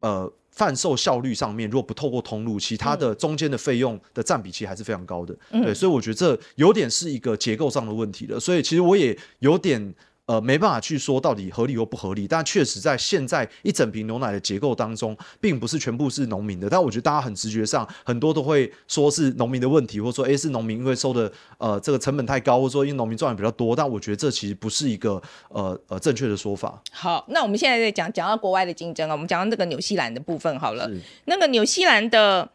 [0.00, 5.36] 呃贩售效率上面，如果不透过通路，其他的中间的费用的占比其实还是非常高的。
[5.50, 8.38] 对，所以我觉得这有点是一个结构上的问题了。
[8.38, 9.94] 所以其实我也有点。
[10.26, 16.68] 呃，没办法去说到底合理或不合理，但确实在现在一整瓶牛奶的结构当中，并不是全部是农民的。
[16.68, 23.76] 但我觉得大家很直觉上，很多都会说是农民的问题，或者说，诶，是农民因为收的呃这个成本太高，或者说因为农民赚的比较多。
[23.76, 26.82] 但我觉得这其实不是一个呃呃正确的说法。
[26.90, 30.90] 好，那我们现在在讲讲到国外的竞争啊，我们讲到这个纽西兰的部分好了。
[31.26, 32.50] 那个纽西兰的，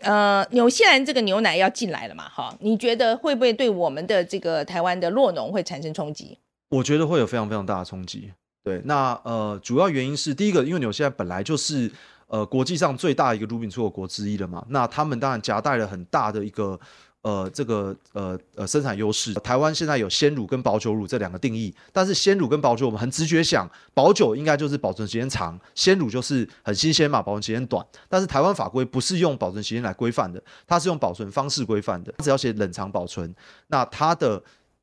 [0.00, 2.28] 呃，纽西兰这个牛奶要进来了嘛？
[2.28, 6.36] 哈，你觉得会不会对我们的这个台湾的酪农会产生冲击？
[6.68, 8.32] 我觉得会有非常非常大的冲击。
[8.62, 11.90] 对，那呃，主要原因是第一个，因为纽西兰本来就是
[12.26, 16.78] 呃国际上最大一个乳品出口国之一了嘛，那他们当然夹带了很大的一个
[17.22, 19.32] 呃这个呃呃生产优势。
[19.34, 27.82] 台湾现在有鲜乳跟保酒乳这两个定义，但是鲜乳跟保酒我们很直觉想，保酒应该就是保存时间长，鲜乳就是很新鲜嘛，保存时间短。
[28.06, 33.34] 但是台湾法规不是用保存时间来规范的，它是用保存方式规范的，只要写冷藏保存，
[33.68, 34.42] 那它的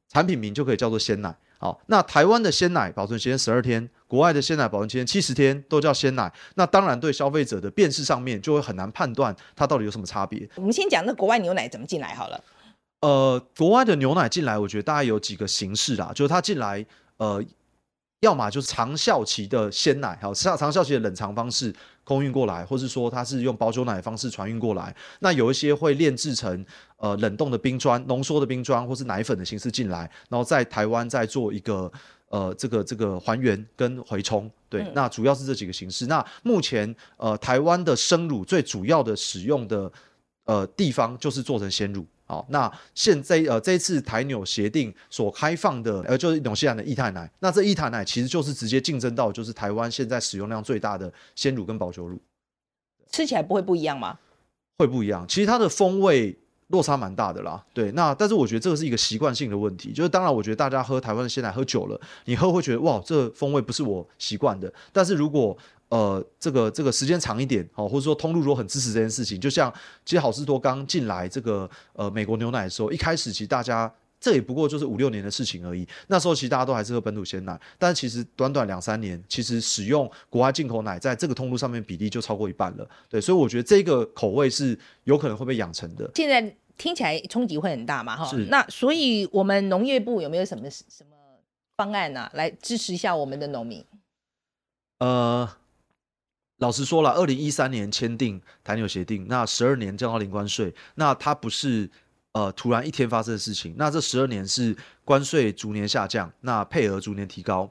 [0.10, 1.36] 产品名就可以叫做鲜奶。
[1.66, 6.32] 好，那台湾的鲜奶保存时间十二天，国外的鲜奶保存期间七十天，都叫鲜奶。
[6.54, 10.48] 那当然对消费者的辨识上面就会很难判断它到底有什么差别。
[10.58, 12.40] 我们先讲那国外牛奶怎么进来好了。
[13.02, 16.86] 呃，国外的牛奶进来，我觉得大概有几个形式啦，就是它进来，
[17.18, 17.44] 呃。
[18.22, 21.72] 要么就是长效期的鲜奶，好，长长效期的冷藏方式
[22.06, 24.96] 空运过来，或是说它是用保酒奶的方式传运过来。
[25.20, 26.66] 那有一些会炼制成
[26.96, 31.92] 呃冷冻的冰砖、浓缩的冰砖，或是奶粉的形式进来，然后在台湾再做一个
[32.30, 34.50] 呃这个这个还原跟回冲。
[34.70, 36.06] 对，嗯、那主要是这几个形式。
[36.06, 39.92] 那目前呃台湾的生乳最主要的使用的
[40.46, 42.06] 呃地方就是做成鲜乳。
[42.28, 52.20] 好，那现在呃，这一次台纽协定所开放的呃，就是纽西兰的液态奶，那这液态奶其实就是直接竞争到就是台湾现在使用量最大的鲜乳跟保酒乳，
[53.12, 54.18] 吃起来不会不一样吗？
[54.80, 56.36] 会不一样，其实它的风味
[56.68, 57.64] 落差蛮大的啦。
[57.74, 65.56] 对，那但是我觉得这个是一个习惯性的问题，就是当然我觉得大家喝台湾的鲜奶喝久了，你喝会觉得哇，这个风味不是我习惯的，但是如果
[65.90, 69.72] 呃，这个这个时间长一点，哦，或者说通路如果很支持这件事情，就像
[70.04, 75.88] 其实好事多刚进来这个呃美国牛奶的时候，一开始其实大家这也不过就是五六年的事情而已。
[76.08, 82.90] 那时候其实大家都还是喝本土鲜奶，但是其实短短两三年，其实使用国外进口奶在这个通路上面比例就超过一半了。
[83.08, 86.10] 对，所以我觉得这个口味是有可能会被养成的。
[86.16, 86.42] 现在
[86.78, 88.26] 听起来冲击会很大嘛，哈。
[88.26, 88.48] 是。
[88.50, 91.16] 那所以我们农业部有没有什么什么
[91.78, 93.86] 方案呢、啊，来支持一下我们的农民？
[94.98, 95.48] 呃。
[96.58, 101.90] 老实说了，二零一三年签订台纽协定，那十二年降到零关税，那它不是
[102.32, 107.70] 呃突然一天发生的事情，那这十二年是关税逐年下降，那配额逐年提高，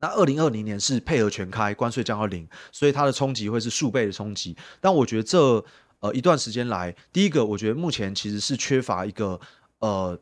[0.00, 4.56] 那二零二零年是配额全开，关税降到零，所以它的冲击会是数倍的冲击。
[4.80, 5.62] 但我觉得这
[6.00, 9.38] 呃一段时间来，第一个我觉得目前其实是缺乏一个
[9.80, 10.18] 呃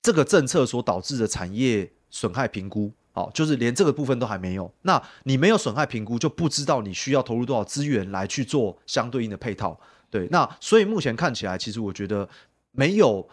[0.00, 2.92] 这个政策所导致的产业损害评估。
[3.14, 4.68] 好，就是连这个部分都还没有。
[4.82, 9.78] 那你没有损害评估，就不知道你需要投入多少资源来去做相对应的配套。
[10.10, 12.28] 对，那所以目前看起来，其实我觉得
[12.72, 13.24] 没有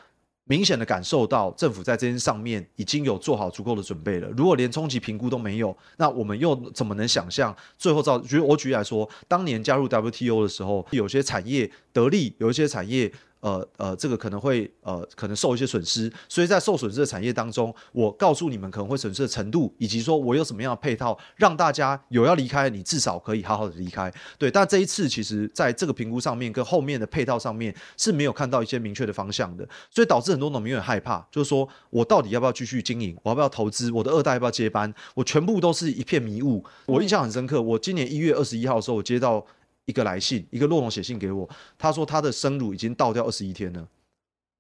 [0.43, 4.29] 明显的感受到政府在这件上面已经有做好足够的准备了。
[4.37, 8.19] 如果连冲击评估都没有，那我们又怎么能想象最后造？
[8.19, 13.11] 举我举例来说，当年加入 WTO 的时候，有些产业得利，有一些产业。
[13.41, 24.13] 呃呃，这个可能会呃可能受一些损失，所以在受损失的产业当中，我告诉你们可能会损失的程度，以及说我有什么样的配套，让大家有要离开，你至少可以好好的离开。
[24.37, 36.63] 对，但这一次其实在这个评估上面跟后面的配套上面是没有看到一些明确的方向的，所以导致很多农民有点害怕，就是说我到底要不要继续经营，我要不要投资，我的二代要不要接班，我全部都是一片迷雾。
[36.85, 39.43] 我印象很深刻，我今年一月二十一号的时候，我接到。
[39.91, 43.85] 一个来信，一个洛农写信给我，他说他的生乳已经倒掉二十一天了，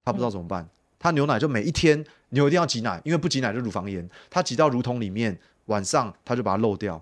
[0.03, 0.67] 他不知道怎么办。
[0.99, 4.07] 他牛奶就每一天牛一定要挤奶，因为不挤奶就乳房炎。
[4.29, 7.01] 他挤到乳桶里面，晚上他就把它漏掉，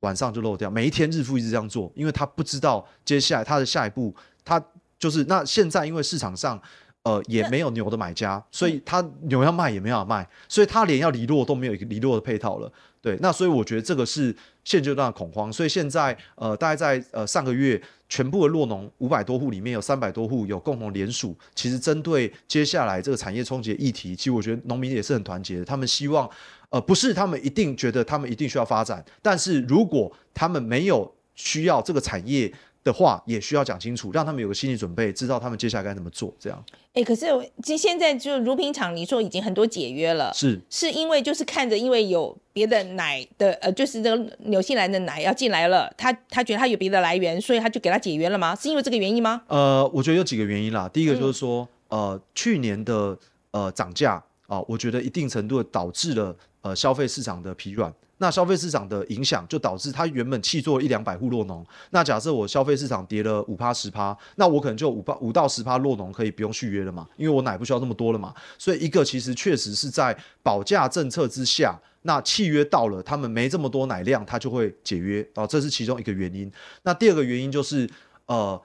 [0.00, 0.70] 晚上就漏掉。
[0.70, 4.60] 每一天日复一日这样做，因为他不知道接下来他的下一步，他
[4.98, 6.60] 就是那现在因为市场上
[7.02, 12.72] 呃也没有牛的买家，所以他牛要卖也没有卖，所以他连要离落都没有一个离落的配套了。
[13.02, 26.28] 对，那所以我觉得这个是现阶段的恐慌，所以现在呃，大概在呃上个月，全部的落农五百多户里面有三百多户有共同联署，其实针对接下来这个产业冲击的议题，其实我觉得农民也是很团结的，他们希望
[26.68, 32.52] 呃不是他们一定觉得他们一定需要发展，但是如果他们没有需要这个产业。
[32.82, 36.34] 的话也需要讲清楚，让他们有个心理准备，知道他们接下来该怎么做。
[36.38, 36.64] 这样，
[36.94, 37.26] 哎、欸，可是
[37.62, 48.56] 其实现在就乳品厂，你说已经很多解约了，是是因为就是看着，因为有别的奶的呃，就是这个纽西兰的奶要进来了，他他觉得他有别的来源，所以他就给他解约了吗？
[48.56, 49.42] 是因为这个原因吗？
[49.48, 50.88] 呃，我觉得有几个原因啦。
[50.88, 53.16] 第一个就是说，嗯、呃，去年的
[53.50, 57.92] 呃涨价啊，我觉得一定程度的导致了呃消费市场的疲软。
[58.22, 68.34] 那消费市场的影响就导致它原本契作一两百户落农，那假设我消费市场跌了五趴十趴，那我可能就五趴五到十趴落农可以不用续约了嘛，因为我奶不需要那么多了嘛。
[68.58, 76.52] 所以一个其实确实是在保价政策之下，那契约到了，他们没这么多奶量，他就会解约啊，这是其中一个原因。
[76.82, 77.88] 那第二个原因就是
[78.26, 78.60] 呃。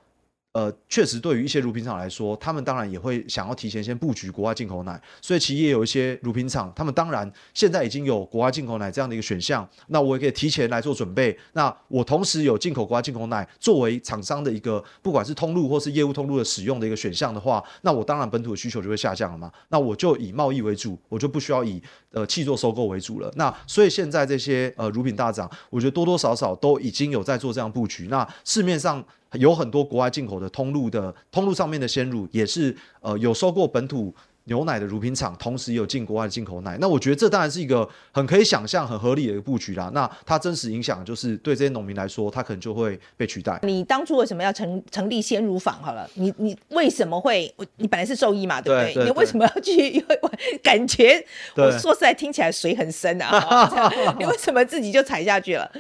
[0.55, 11.37] 呃，确实，对于一些乳品厂来说，他们当然也会想要提前先布局国外进口奶，所以其实也有一些乳品厂，他们当然现在已经有国外进口奶这样的一个选项，那我也可以提前来做准备。
[11.51, 19.51] 那我同时有进口国外进口奶作为厂商的一个不管是通路或是业务通路的使用的一个选项的话，那我当然本土的需求就会下降了嘛。
[19.67, 21.83] 那我就以贸易为主，我就不需要以
[22.15, 23.31] 呃气作收购为主了。
[23.35, 28.07] 那所以现在这些呃乳品大涨，我觉得多多少少都已经有在做这样布局。
[28.09, 29.05] 那市面上。
[29.39, 34.13] 有很多国外进口的通路的通路上面的鲜乳也是呃有收购本土
[34.45, 36.77] 牛奶的乳品厂，同时也有进国外的进口奶。
[36.79, 39.91] 那我觉得这当然是一个很可以想象、很合理的一个布局啦。
[39.93, 43.59] 那它真实影响就是对这些农民来说，它可能就会被取代。
[43.63, 45.81] 你当初为什么要成成立鲜乳坊？
[45.81, 47.53] 好了，你你为什么会？
[47.77, 48.93] 你本来是兽医嘛，对不对？
[48.93, 49.89] 对对对，你为什么要去？
[49.89, 50.31] 因为我
[50.61, 51.25] 感觉
[51.55, 53.91] 我说实在听起来水很深啊。
[54.19, 55.71] 你为什么自己就踩下去了？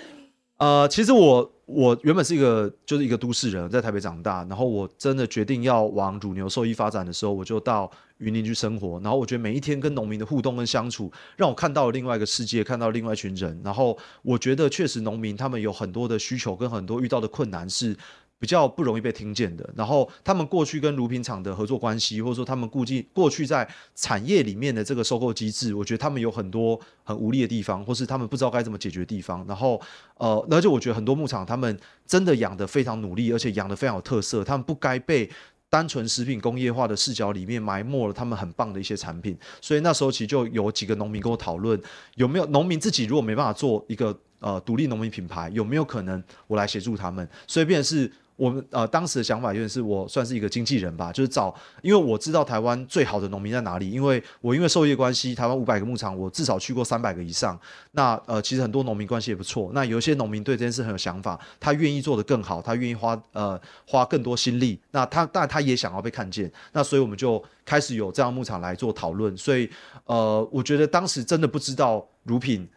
[0.57, 1.51] 呃，其实我。
[1.67, 7.89] 我原本是一个就是一个都市人，在台北长大，然后我真的决定要往乳牛兽医发展的时候，我就到
[8.19, 8.99] 云林去生活。
[8.99, 13.59] 然后我觉得每一天跟农民的互动跟相处，让我看到了另外一个世界，看到另外一群人。
[13.63, 17.97] 然后我觉得确实农民他们有很多的需求跟很多遇到的困难是。
[18.37, 29.43] 比较不容易被听见的，然后他们过去跟乳品厂的合作关系，或者说他们估计过去在产业里面的这个收购机制，我觉得他们有很多很无力的地方，或是他们不知道该怎么解决的地方。
[29.47, 29.81] 然后，
[30.17, 35.29] 呃，而且我觉得很多牧场他们真的养得非常努力，而且养得非常有特色，他们不该被
[35.69, 39.35] 单纯食品工业化的视角里面埋没了他们很棒的一些产品。
[39.61, 41.81] 所以那时候其实就有几个农民跟我讨论，
[42.15, 47.27] 有没有农民自己如果没办法做一个呃独立农民品牌，有没有可能我来协助他们？
[47.47, 48.11] 所以便是。
[48.35, 57.57] 我们呃当时的想法有点是我算是一个经纪人吧，就是找，因为我知道台湾最好的农民在哪里，因为我因为兽业关系，台湾五百个牧场，我至少去过三百个以上。
[57.91, 69.35] 那呃其实很多农民关系也不错，那有一些农民对这件事很有想法，他愿意做得更好，他愿意花呃花更多心力，那他但他也想要被看见，那所以我们就开始有这样牧场来做讨论。
[69.37, 69.69] 所以
[70.05, 72.67] 呃我觉得当时真的不知道乳品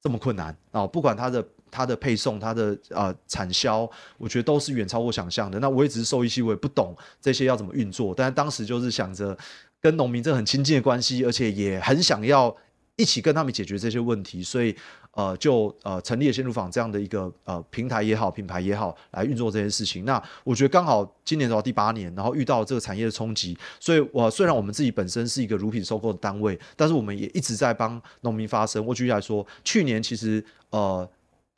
[0.00, 1.44] 这么困难啊，不管他的。
[1.70, 5.58] 它的配送，它的呃产销，我觉得都是远超过想象的。
[5.60, 8.14] 那我也只是兽医系，我也不懂这些要怎么运作。
[8.14, 9.36] 但当时就是想着
[9.80, 12.54] 跟农民这很亲近的关系，而且也很想要
[12.96, 14.74] 一起跟他们解决这些问题，所以
[15.12, 20.04] 呃就呃成立了鲜乳坊这样的一个呃平台也好，品牌也好，来运作这件事情。
[20.04, 28.84] 那我觉得刚好今年走到第八年，然后遇到这个产业的冲击，所以我、虽然我们自己本身是一个乳品收购的单位，但是我们也一直在帮农民发声。
[28.84, 31.08] 我举例来说，去年其实呃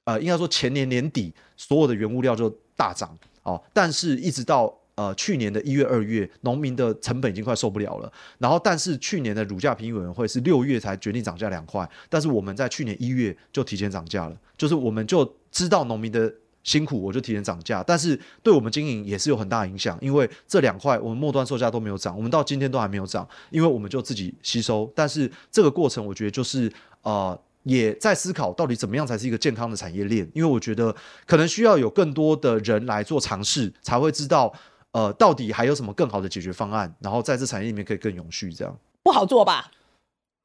[0.05, 8.13] 呃应该说前年年底所有的原物料就大涨哦，但是一直到呃，去年的一月、二月，农民的成本已经快受不了了。
[8.37, 16.31] 然后，但是去年的乳价评议委员会是六月才决定涨价两块，但是我们在去年一月就提前涨价了，就是我们就知道农民的
[16.65, 17.83] 辛苦，我就提前涨价。
[17.83, 24.93] 但是对我们经营也是有很大影响，因为这两块我们末端售价都没有涨，我们到今天都还没有涨，因为我们就自己吸收。
[24.95, 26.71] 但是这个过程，我觉得就是
[27.01, 30.95] 呃，也在思考到底怎么样才是一个健康的产业链，因为我觉得
[31.27, 34.53] 可能需要有更多的人来做尝试，才会知道。
[34.93, 36.93] 呃，到底还有什么更好的解决方案？
[36.99, 39.71] 然后在这产业里面可以更永续，这样不好做吧？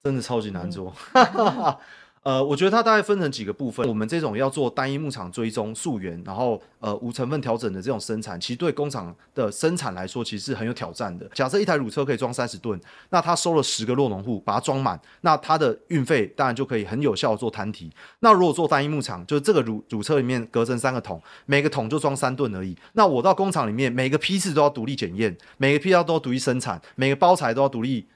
[0.04, 0.94] 真的超级难做。
[2.26, 3.88] 呃，我觉得它大概分成几个部分。
[3.88, 11.30] 我们这种要做单一牧场追踪溯源，然后呃无成分调整的这种生产，其实对工厂的生产来说，其实是很有挑战的。
[11.36, 17.92] 假设一台乳车可以装三十吨，那它收了十个落农户，把它装满，那它的运费当然就可以很有效的做摊提。
[18.22, 22.76] 那如果做单一牧场，就是这个乳乳车里面隔成三个桶，每个桶就装三吨而已。
[22.94, 28.08] 那我到工厂里面，每个批次都要独立检验，每个批次都要独立生产，每个包材都要独立。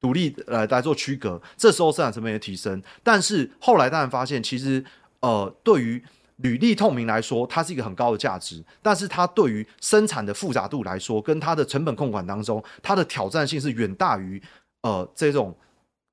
[0.00, 2.80] 独立来来做区隔，这时候生产成本也提升。
[3.02, 4.84] 但是后来当然发现，其实
[5.20, 6.00] 呃，对于
[6.36, 8.64] 履历透明来说，它是一个很高的价值。
[8.80, 14.40] 但是它对于生产的复杂度来说，跟它的成本控管当中，它的挑战性是远大于
[14.82, 15.52] 呃这种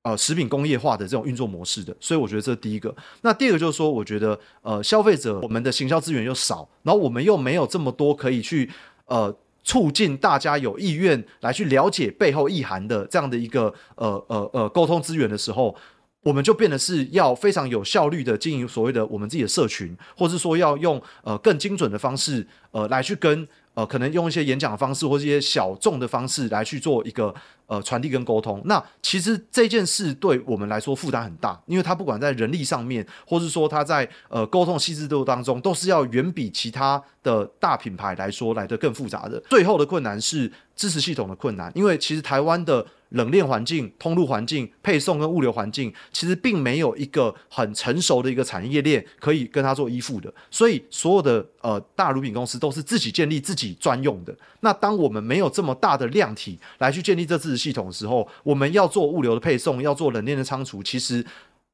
[0.02, 1.96] 呃食品工业化的这种运作模式的。
[2.00, 2.92] 所以我觉得这是第一个。
[3.22, 8.70] 那第二个就是说，我觉得呃消费者我们的行销资源又少，然后我们又没有这么多可以去
[9.06, 9.36] 呃。
[9.66, 15.74] 促进大家有意愿来去了解背后意涵的这样的一个呃呃呃沟通资源的时候，
[16.22, 27.34] 我们就变得是要非常有效率的经营所谓的我们自己的社群，或是说要用呃更精准的方式呃来去跟呃可能用一些演讲的方式或是一些小众的方式来去做一个。
[27.66, 39.40] 呃，传递跟沟通，那其实这件事对我们来说负担很大，因为它不管在人力上面，或是说它在呃沟通细致度当中，都是要远比其他的大品牌来说来得更复杂的。
[39.50, 54.36] 最后的困难是支持系统的困难，因为其实台湾的冷链环境、通路环境、配送跟物流环境，其实并没有一个很成熟的一个产业链可以跟它做依附的，所以所有的呃大乳品公司都是自己建立自己专用的。
[54.60, 61.24] 那当我们没有这么大的量体来去建立这次系统的时候，我们要做物流的配送，要做冷链的仓储，其实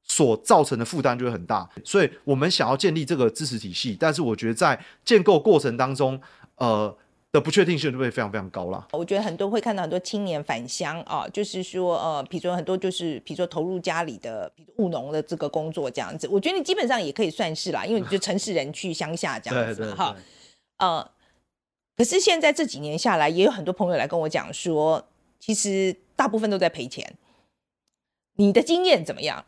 [0.02, 1.68] 所造成的负担就会很大。
[1.84, 6.20] 所以，我们想要建立这个支持体系，但是我觉得在建构过程当中，
[6.56, 6.96] 呃
[7.32, 8.88] 的不确定性就会非常非常高了。
[8.92, 20.14] 我觉得很多会看到很多青年返乡啊，就是说呃，比如说很多就是比如说投入家里的比如务农的这个工作这样子，我觉得你基本上也可以算是啦，因为你就城市人去乡下这样子 哈，
[20.78, 21.10] 呃。
[21.94, 25.06] 可是现在这几年下来，也有很多朋友来跟我讲说，
[25.42, 27.18] 其实大部分都在赔钱。
[28.36, 29.44] 你的经验怎么样？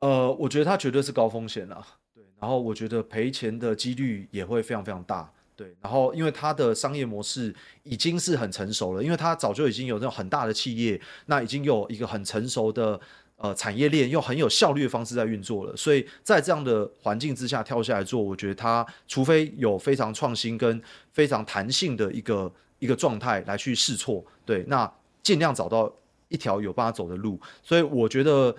[0.00, 2.24] 呃，我觉得它绝对是高风险啊，对。
[2.40, 5.76] 然后我觉得赔钱的几率也会非常非常大，对。
[5.80, 7.54] 然后因为它的商业模式
[7.84, 13.00] 已经是很成熟了，因为它早就已经有那种很大的企业，那已经有一个很成熟的。
[13.40, 20.82] 呃，产业链用很有效率的方式在运作了，所以在这样的环境之下跳下来做，我觉得它除非有非常创新跟
[21.12, 24.90] 非常弹性的一个一个状态来去试错，对，那
[25.22, 25.92] 尽量找到
[26.28, 27.40] 一条有办法走的路。
[27.62, 28.54] 所以我觉得，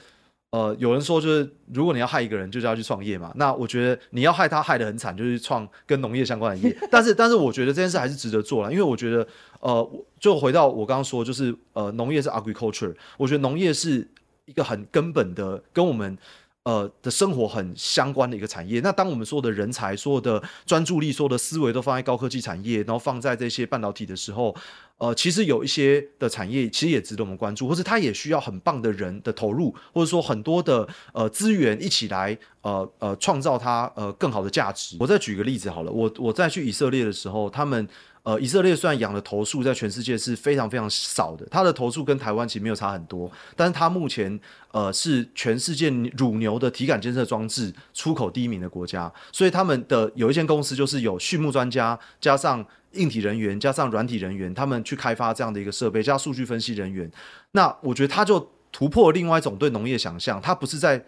[0.52, 3.32] 呃，有人说就是如果你要害一个人，就是要去创业嘛。
[3.36, 6.78] 那我觉得你要害他害得很惨，就是创跟农业相关的业。
[6.92, 9.28] 但是，但是我觉得这件事还是值得做了，因为我觉得，
[9.60, 9.90] 呃，
[10.20, 14.08] 就回到我刚刚说，就是呃，农业是 agriculture，我觉得农业是。
[14.46, 16.18] 一个很根本的，跟我们
[16.64, 18.80] 呃的生活很相关的一个产业。
[18.82, 24.56] 那当我们所有的人才、所有的专注力、所有的思维都放在高科技产业，然后放在这些半导体的时候，
[24.98, 34.98] 呃，其实有一些的产业其实也值得我们关注，或者它也需要很棒的人的投入，或者说很多的呃资源一起来呃呃创造它呃更好的价值。
[35.00, 37.88] 我再举个例子好了，我我在去以色列的时候，他们。
[38.24, 44.40] 呃，以色列虽然养的头数在全世界是非常非常少的，它的头数跟台湾其实没有差很多，但是它目前
[44.72, 52.64] 呃是全世界乳牛的体感监测装置出口第一名的国家，所以他们的有一间公司就是有畜牧专家加上
[52.94, 57.10] 硬体人员加上软体人员，他们去开发这样的一个设备加数据分析人员，
[57.52, 61.04] 那我觉得他就突破另外一种对农业想象，他不是在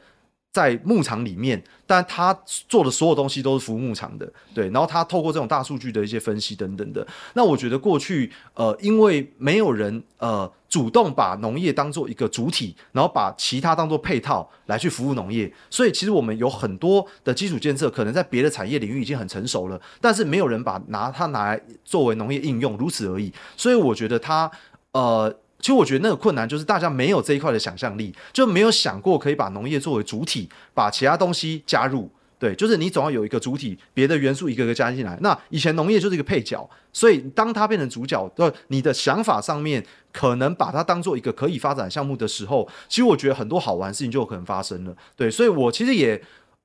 [0.52, 2.38] 在牧场里面，但他
[2.68, 4.70] 做的所有东西都是服务牧场的，对。
[4.72, 23.32] 然后他透过这种大数据的一些分析等等的，那我觉得过去呃，因为没有人呃主动把农业当做一个主体，然后把其他当做配套来去服务农业，所以其实我们有很多的基础建设可能在别的产业领域已经很成熟了，但是没有人把拿它拿来作为农业应用，如此而已。
[23.56, 24.52] 所以我觉得它
[24.92, 25.34] 呃。
[25.62, 32.10] 其实我觉得那个困难就是大家没有这一块的想象力，就没有想过可以把农业作为主体，把其他东西加入。
[32.40, 35.16] 对，就是你总要有一个主体，别的元素一个个加进来。
[35.22, 44.96] 那以前农业就是一个配角，所以当它变成主角，呃，你的想法上面可能把它当做一个可以发展项目的时候，其实我觉得很多好玩的事情就有可能发生了。
[45.16, 46.20] 对，所以我其实也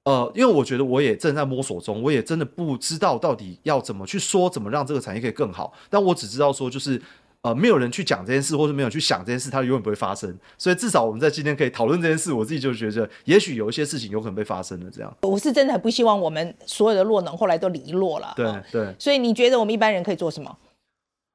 [0.05, 5.71] 呃，因为我觉得我也正在摸索中，我也真的不知道到底要怎么去说，怎么让这个产业可以更好。
[5.91, 6.99] 但我只知道说就是。
[7.47, 10.37] 呃，没有人去讲这件事，或是没有去想这件事，它永远不会发生。
[10.59, 14.91] 所以至少我们在今天可以讨论这件事，我自己就觉得，也许有一些事情有可能被发生的。
[14.91, 18.33] 这样，我是真的很不希望我们所有的弱农后来都离落了。
[18.35, 18.93] 对对。
[18.99, 20.59] 所以你觉得我们一般人可以做什么？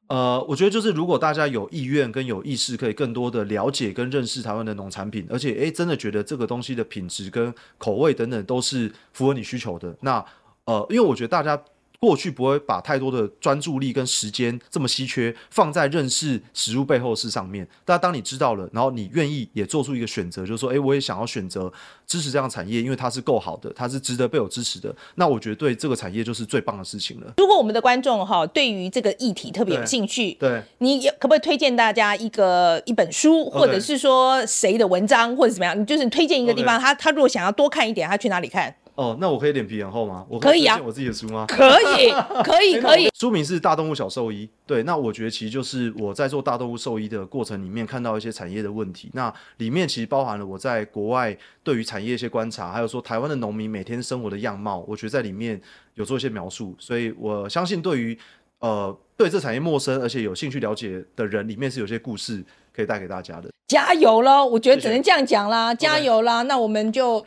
[0.10, 9.96] 呃，我觉得就是如果大家有意愿跟有意识，可以更多的了解跟认识台湾的农产品，而且诶真的觉得这个东西的品质跟口味等等都是符合你需求的。
[10.02, 10.26] 那
[10.66, 11.64] 呃，因为我觉得大家。
[12.02, 21.72] 过去不会把太多的专注力跟时间这么稀缺放在认识食物背后的事上面，但当你知道了，然后你愿意也做出一个选择，就是说，诶，我也想要选择
[22.08, 24.92] 支持这样产业，因为它是够好的，它是值得被我支持的。
[25.14, 27.32] 那我觉得对这个产业就是最棒的事情了。
[27.38, 35.80] 如果我们的观众哈对于这个议题特别有兴趣，对，对你可不可以推荐大家一个一本书，或者是说谁的文章，或者怎么样？
[35.80, 38.76] 你就是推荐一个地方，他他如果想要多看一点，他去哪里看？
[38.96, 40.26] 哦，那我可以脸皮很厚吗？
[40.30, 41.46] 我可以啊，我自己的书吗？
[41.48, 41.66] 可
[41.98, 42.10] 以，
[42.44, 43.10] 可以，可以。
[43.18, 44.46] 书名是《大动物小兽医》。
[44.68, 49.10] 对，那我觉得其实就是我在做大动物兽医的过程里面看到一些产业的问题。
[49.14, 55.60] 那里面其实包含了我在国外对于产业一些观察，还有说台湾的农民每天生活的样貌，我觉得在里面
[55.96, 56.76] 有做一些描述。
[56.78, 58.18] 所以我相信，对于
[58.60, 62.44] 呃对这产业陌生而且有兴趣了解的人，里面是有些故事
[62.76, 63.50] 可以带给大家的。
[63.68, 64.46] 加油喽！
[64.46, 67.26] 我觉得只能这样讲啦，加油啦.那我们就。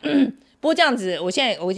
[0.65, 1.71] 不过这样子，我现在我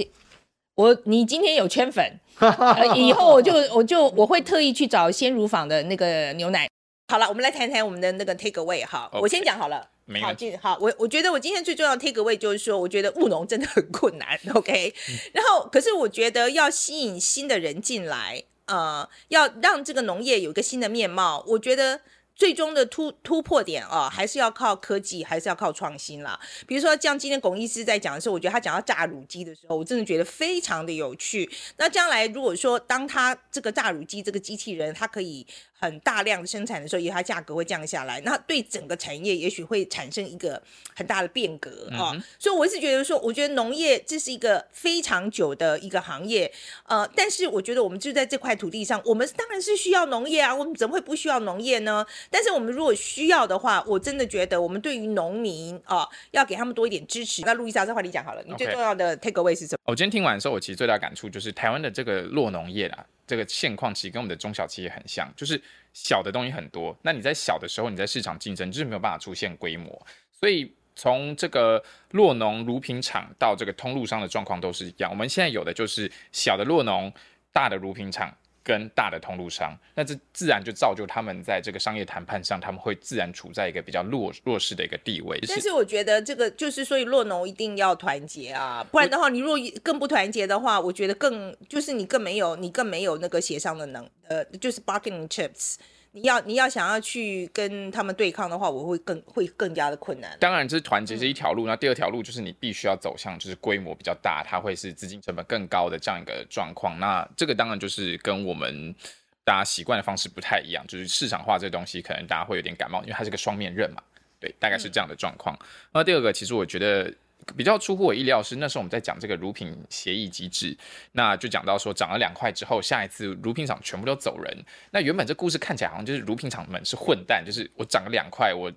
[0.75, 6.69] 我你今天有圈粉， 呃、以后我就我就我会特意去找鲜乳坊的那个牛奶。
[7.09, 9.19] 好了，我们来谈谈我们的那个 take away 哈，Okay.
[9.19, 9.89] 我先讲好了。
[10.21, 14.93] 好，好，我我觉得我今天最重要的 take away 就是说，我觉得务农真的很困难， OK。
[15.33, 21.99] 然后，可是我觉得要吸引新的人进来，呃，要让这个农业有一个新的面貌，我觉得。
[22.37, 26.39] 最终的突突破点啊，还是要靠科技，还是要靠创新啦。
[26.67, 31.49] 比如说，像今天巩医师在讲的时候，我觉得他讲到炸乳机的时候，我真的觉得非常的有趣。
[31.77, 35.45] 那将来如果说当他这个炸乳机这个机器人，它可以。
[35.79, 40.61] 很大量的生产的时候，因为它价格会降下来，那对整个产业也许会产生一个
[40.95, 42.23] 很大的变革啊、嗯哦。
[42.39, 46.51] 所以我是觉得说，我觉得农业这是一个非常久的一个行业，
[46.87, 52.05] 呃，但是我觉得我们就在这块土地上，我们当然是需要农业啊，我们怎么会不需要农业呢？
[52.31, 57.43] 但是我们如果需要的话，我真的觉得我们对于农民啊、呃，要给他们多一点支持。
[57.43, 59.79] 那路易莎，这话你讲好了，你最重要的 take away 是什么？
[59.85, 63.05] 我今天听完的时候，我其实最大感触就是台湾的这个落农业啊。
[63.27, 65.61] 这个现况其实跟我们的中小企业很像，就是
[65.93, 66.97] 小的东西很多。
[67.03, 70.07] 那你在小的时候，你在市场竞争就是没有办法出现规模。
[70.31, 75.11] 所以从这个洛农乳品厂到这个通路商的状况都是一样。
[75.11, 77.13] 我们现在有的就是小的洛农，
[77.51, 78.35] 大的乳品厂。
[78.67, 85.39] 跟大的通路商，那这自然就造就他们在这个商业谈判上，他们会自然处在一个比较弱弱势的一个地位。
[85.47, 95.75] 但是我觉得这个就是，所以洛农一定要团结啊，不然的话，你若更不团结的话，我觉得更就是你更没有，你更没有那个协商的能，呃，就是 bargaining chips。
[96.11, 100.35] 你要你要想要去跟他们对抗的话，我会更会更加的困难。
[100.39, 106.99] 当然，这是团结是一条路，嗯、那第二条路就是你必须要走向就是规模比较大，它会是资金成本更高的这样一个状况。
[106.99, 108.95] 那这个当然就是跟我们
[109.43, 114.01] 大家习惯的方式不太一样，就是市场化这个东西可能大家会有点感冒，因为它是个双面刃嘛。
[114.39, 115.55] 对，大概是这样的状况。
[115.61, 117.13] 嗯、那第二个，其实我觉得。
[117.55, 120.77] 比较出乎我意料是，那时候我们在讲这个乳品协议机制，
[121.13, 124.57] 那就讲到说涨了两块之后，下一次乳品厂全部都走人。
[124.91, 128.69] 那原本这故事看起来好像就是乳品厂们是混蛋，就是我涨了两块，我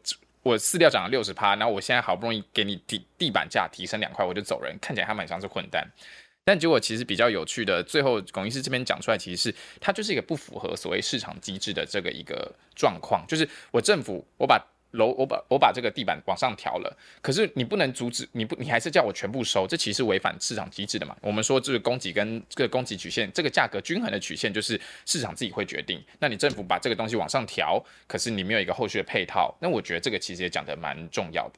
[0.42, 5.84] 我饲料涨了六十趴，然后我现在好不容易给你地地板价提升两块，我就走人，看起来还蛮像是混蛋。
[6.44, 14.64] 但结果其实比较有趣的，最后龚医师这边讲出来，其实是它就是一个不符合所谓市场机制的这个一个状况，就是我政府我把。
[14.92, 21.16] 楼，我把我把这个地板往上调了，可是你不能阻止，你不，你还是叫我全部收，这其实违反市场机制的嘛。
[21.20, 26.02] 我们说这个供给跟这个供给曲线，这个价格均衡的曲线就是市场自己会决定。
[26.18, 31.54] 那你政府把这个东西往上调，可是你没有一个后续的配套，那我觉得这个其实也讲得蛮重要的。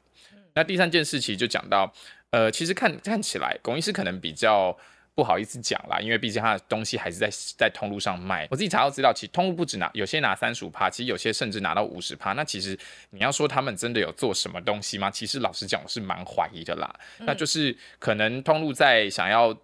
[0.53, 1.93] 那第三件事情就讲到。
[2.33, 4.75] 呃，其实看看起来，龚医师可能比较
[5.15, 8.47] 不好意思讲啦，因为毕竟他的东西还是在在通路上卖。
[8.49, 12.33] 我自己查到资料，其实通路不止拿，有些拿三十五趴，其实有些甚至拿到五十趴。
[12.33, 12.77] 那其实
[13.11, 15.11] 你要说他们真的有做什么东西吗？
[15.11, 16.93] 其实老实讲，我是蛮怀疑的啦。
[17.19, 19.55] 嗯、那就是可能通路在想要。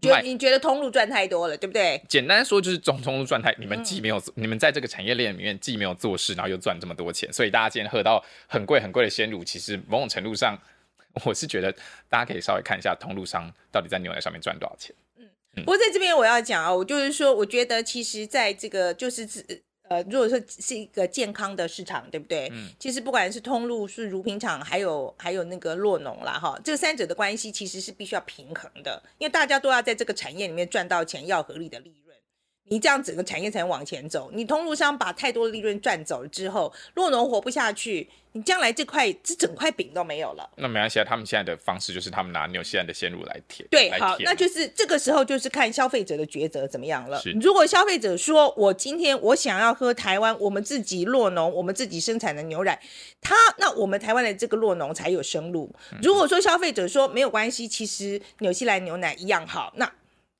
[0.00, 2.02] 觉得你觉得通路赚太多了，对不对？
[2.08, 10.58] 简单说就是中通路赚太，你们既没有，嗯、你们在这个产业链里面既没有做事，然后又赚这么多钱，所以大家今天喝到很贵很贵的鲜乳，其实某种程度上，
[11.24, 11.72] 我是觉得
[12.08, 14.94] 大家可以稍微看一下通路商到底在牛奶上面赚多少钱。
[15.16, 19.28] 嗯，不过在这边我要讲啊，我就是说，我觉得其实在这个就是
[19.88, 22.48] 呃，如果说是一个健康的市场，对不对？
[22.52, 32.11] 嗯，其实不管是通路、是乳品厂，还有还有那个洛农啦，哈，这三者的关系其实是必须要平衡的，因为大家都要在这个产业里面赚到钱，要合理的利润。
[32.68, 34.30] 你这样整个产业才能往前走。
[34.32, 40.48] 你通路商把太多的利润赚走了之后，若农活不下去，你将来这块这整块饼都没有了。
[40.56, 43.68] 那没关系啊，他们现在的方式就是他们拿纽西兰的鲜乳来填。
[43.70, 47.20] 对，好，那就是这个时候就是看消费者的抉择怎么样了。
[47.42, 52.80] 如果消费者说我今天我想要喝台湾我们自己洛农我们自己生产的牛奶，
[53.20, 55.70] 他那我们台湾的这个洛农才有生路。
[56.00, 59.92] 如果说消费者说没有关系，其实纽西兰牛奶一样好，那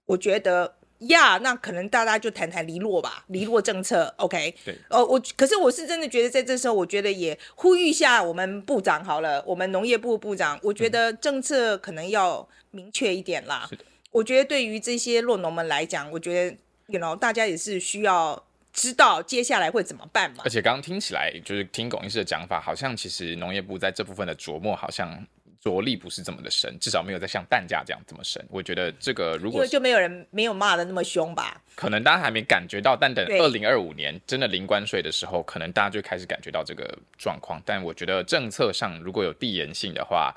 [0.07, 0.77] 我觉得。
[1.09, 4.55] 呀，yeah, 那可能大家就谈谈离落吧，离落政策，OK？
[4.65, 13.67] 对，哦，我可是我是真的觉得在这时候，我觉得也呼吁一下我们部长好了，我们农业部部长，我觉得政策可能要明确一点啦。
[13.69, 20.43] 是的，我觉得对于这些落农们来讲，我觉得，you know，大家也是需要知道接下来会怎么办嘛。
[20.45, 25.27] 而且刚刚听起来，就是听龚医师的讲法，好像其实农业部在这部分的琢磨，好像。
[25.63, 28.45] 着力不是这么的深，至少没有在像蛋价这样这么深。
[28.51, 31.63] 我觉得这个如果就没有人没有骂的那么凶吧？
[31.77, 37.63] 可能大家还没感觉到，但等二零二五年真的零关税的时候，可能大家就开始感觉到这个状况。
[37.65, 40.35] 但我觉得政策上如果有递延性的话，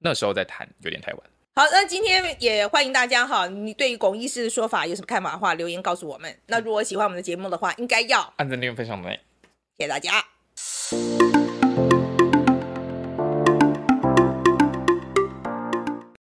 [0.00, 1.20] 那时候再谈有点太晚。
[1.54, 6.36] 好，那今天也欢迎大家哈，你对于龚医师的说法有什么看法的话，留言告诉我们。
[6.46, 10.24] 那如果喜欢我们的节目的话，应该要按赞、订阅、分享，谢谢大家。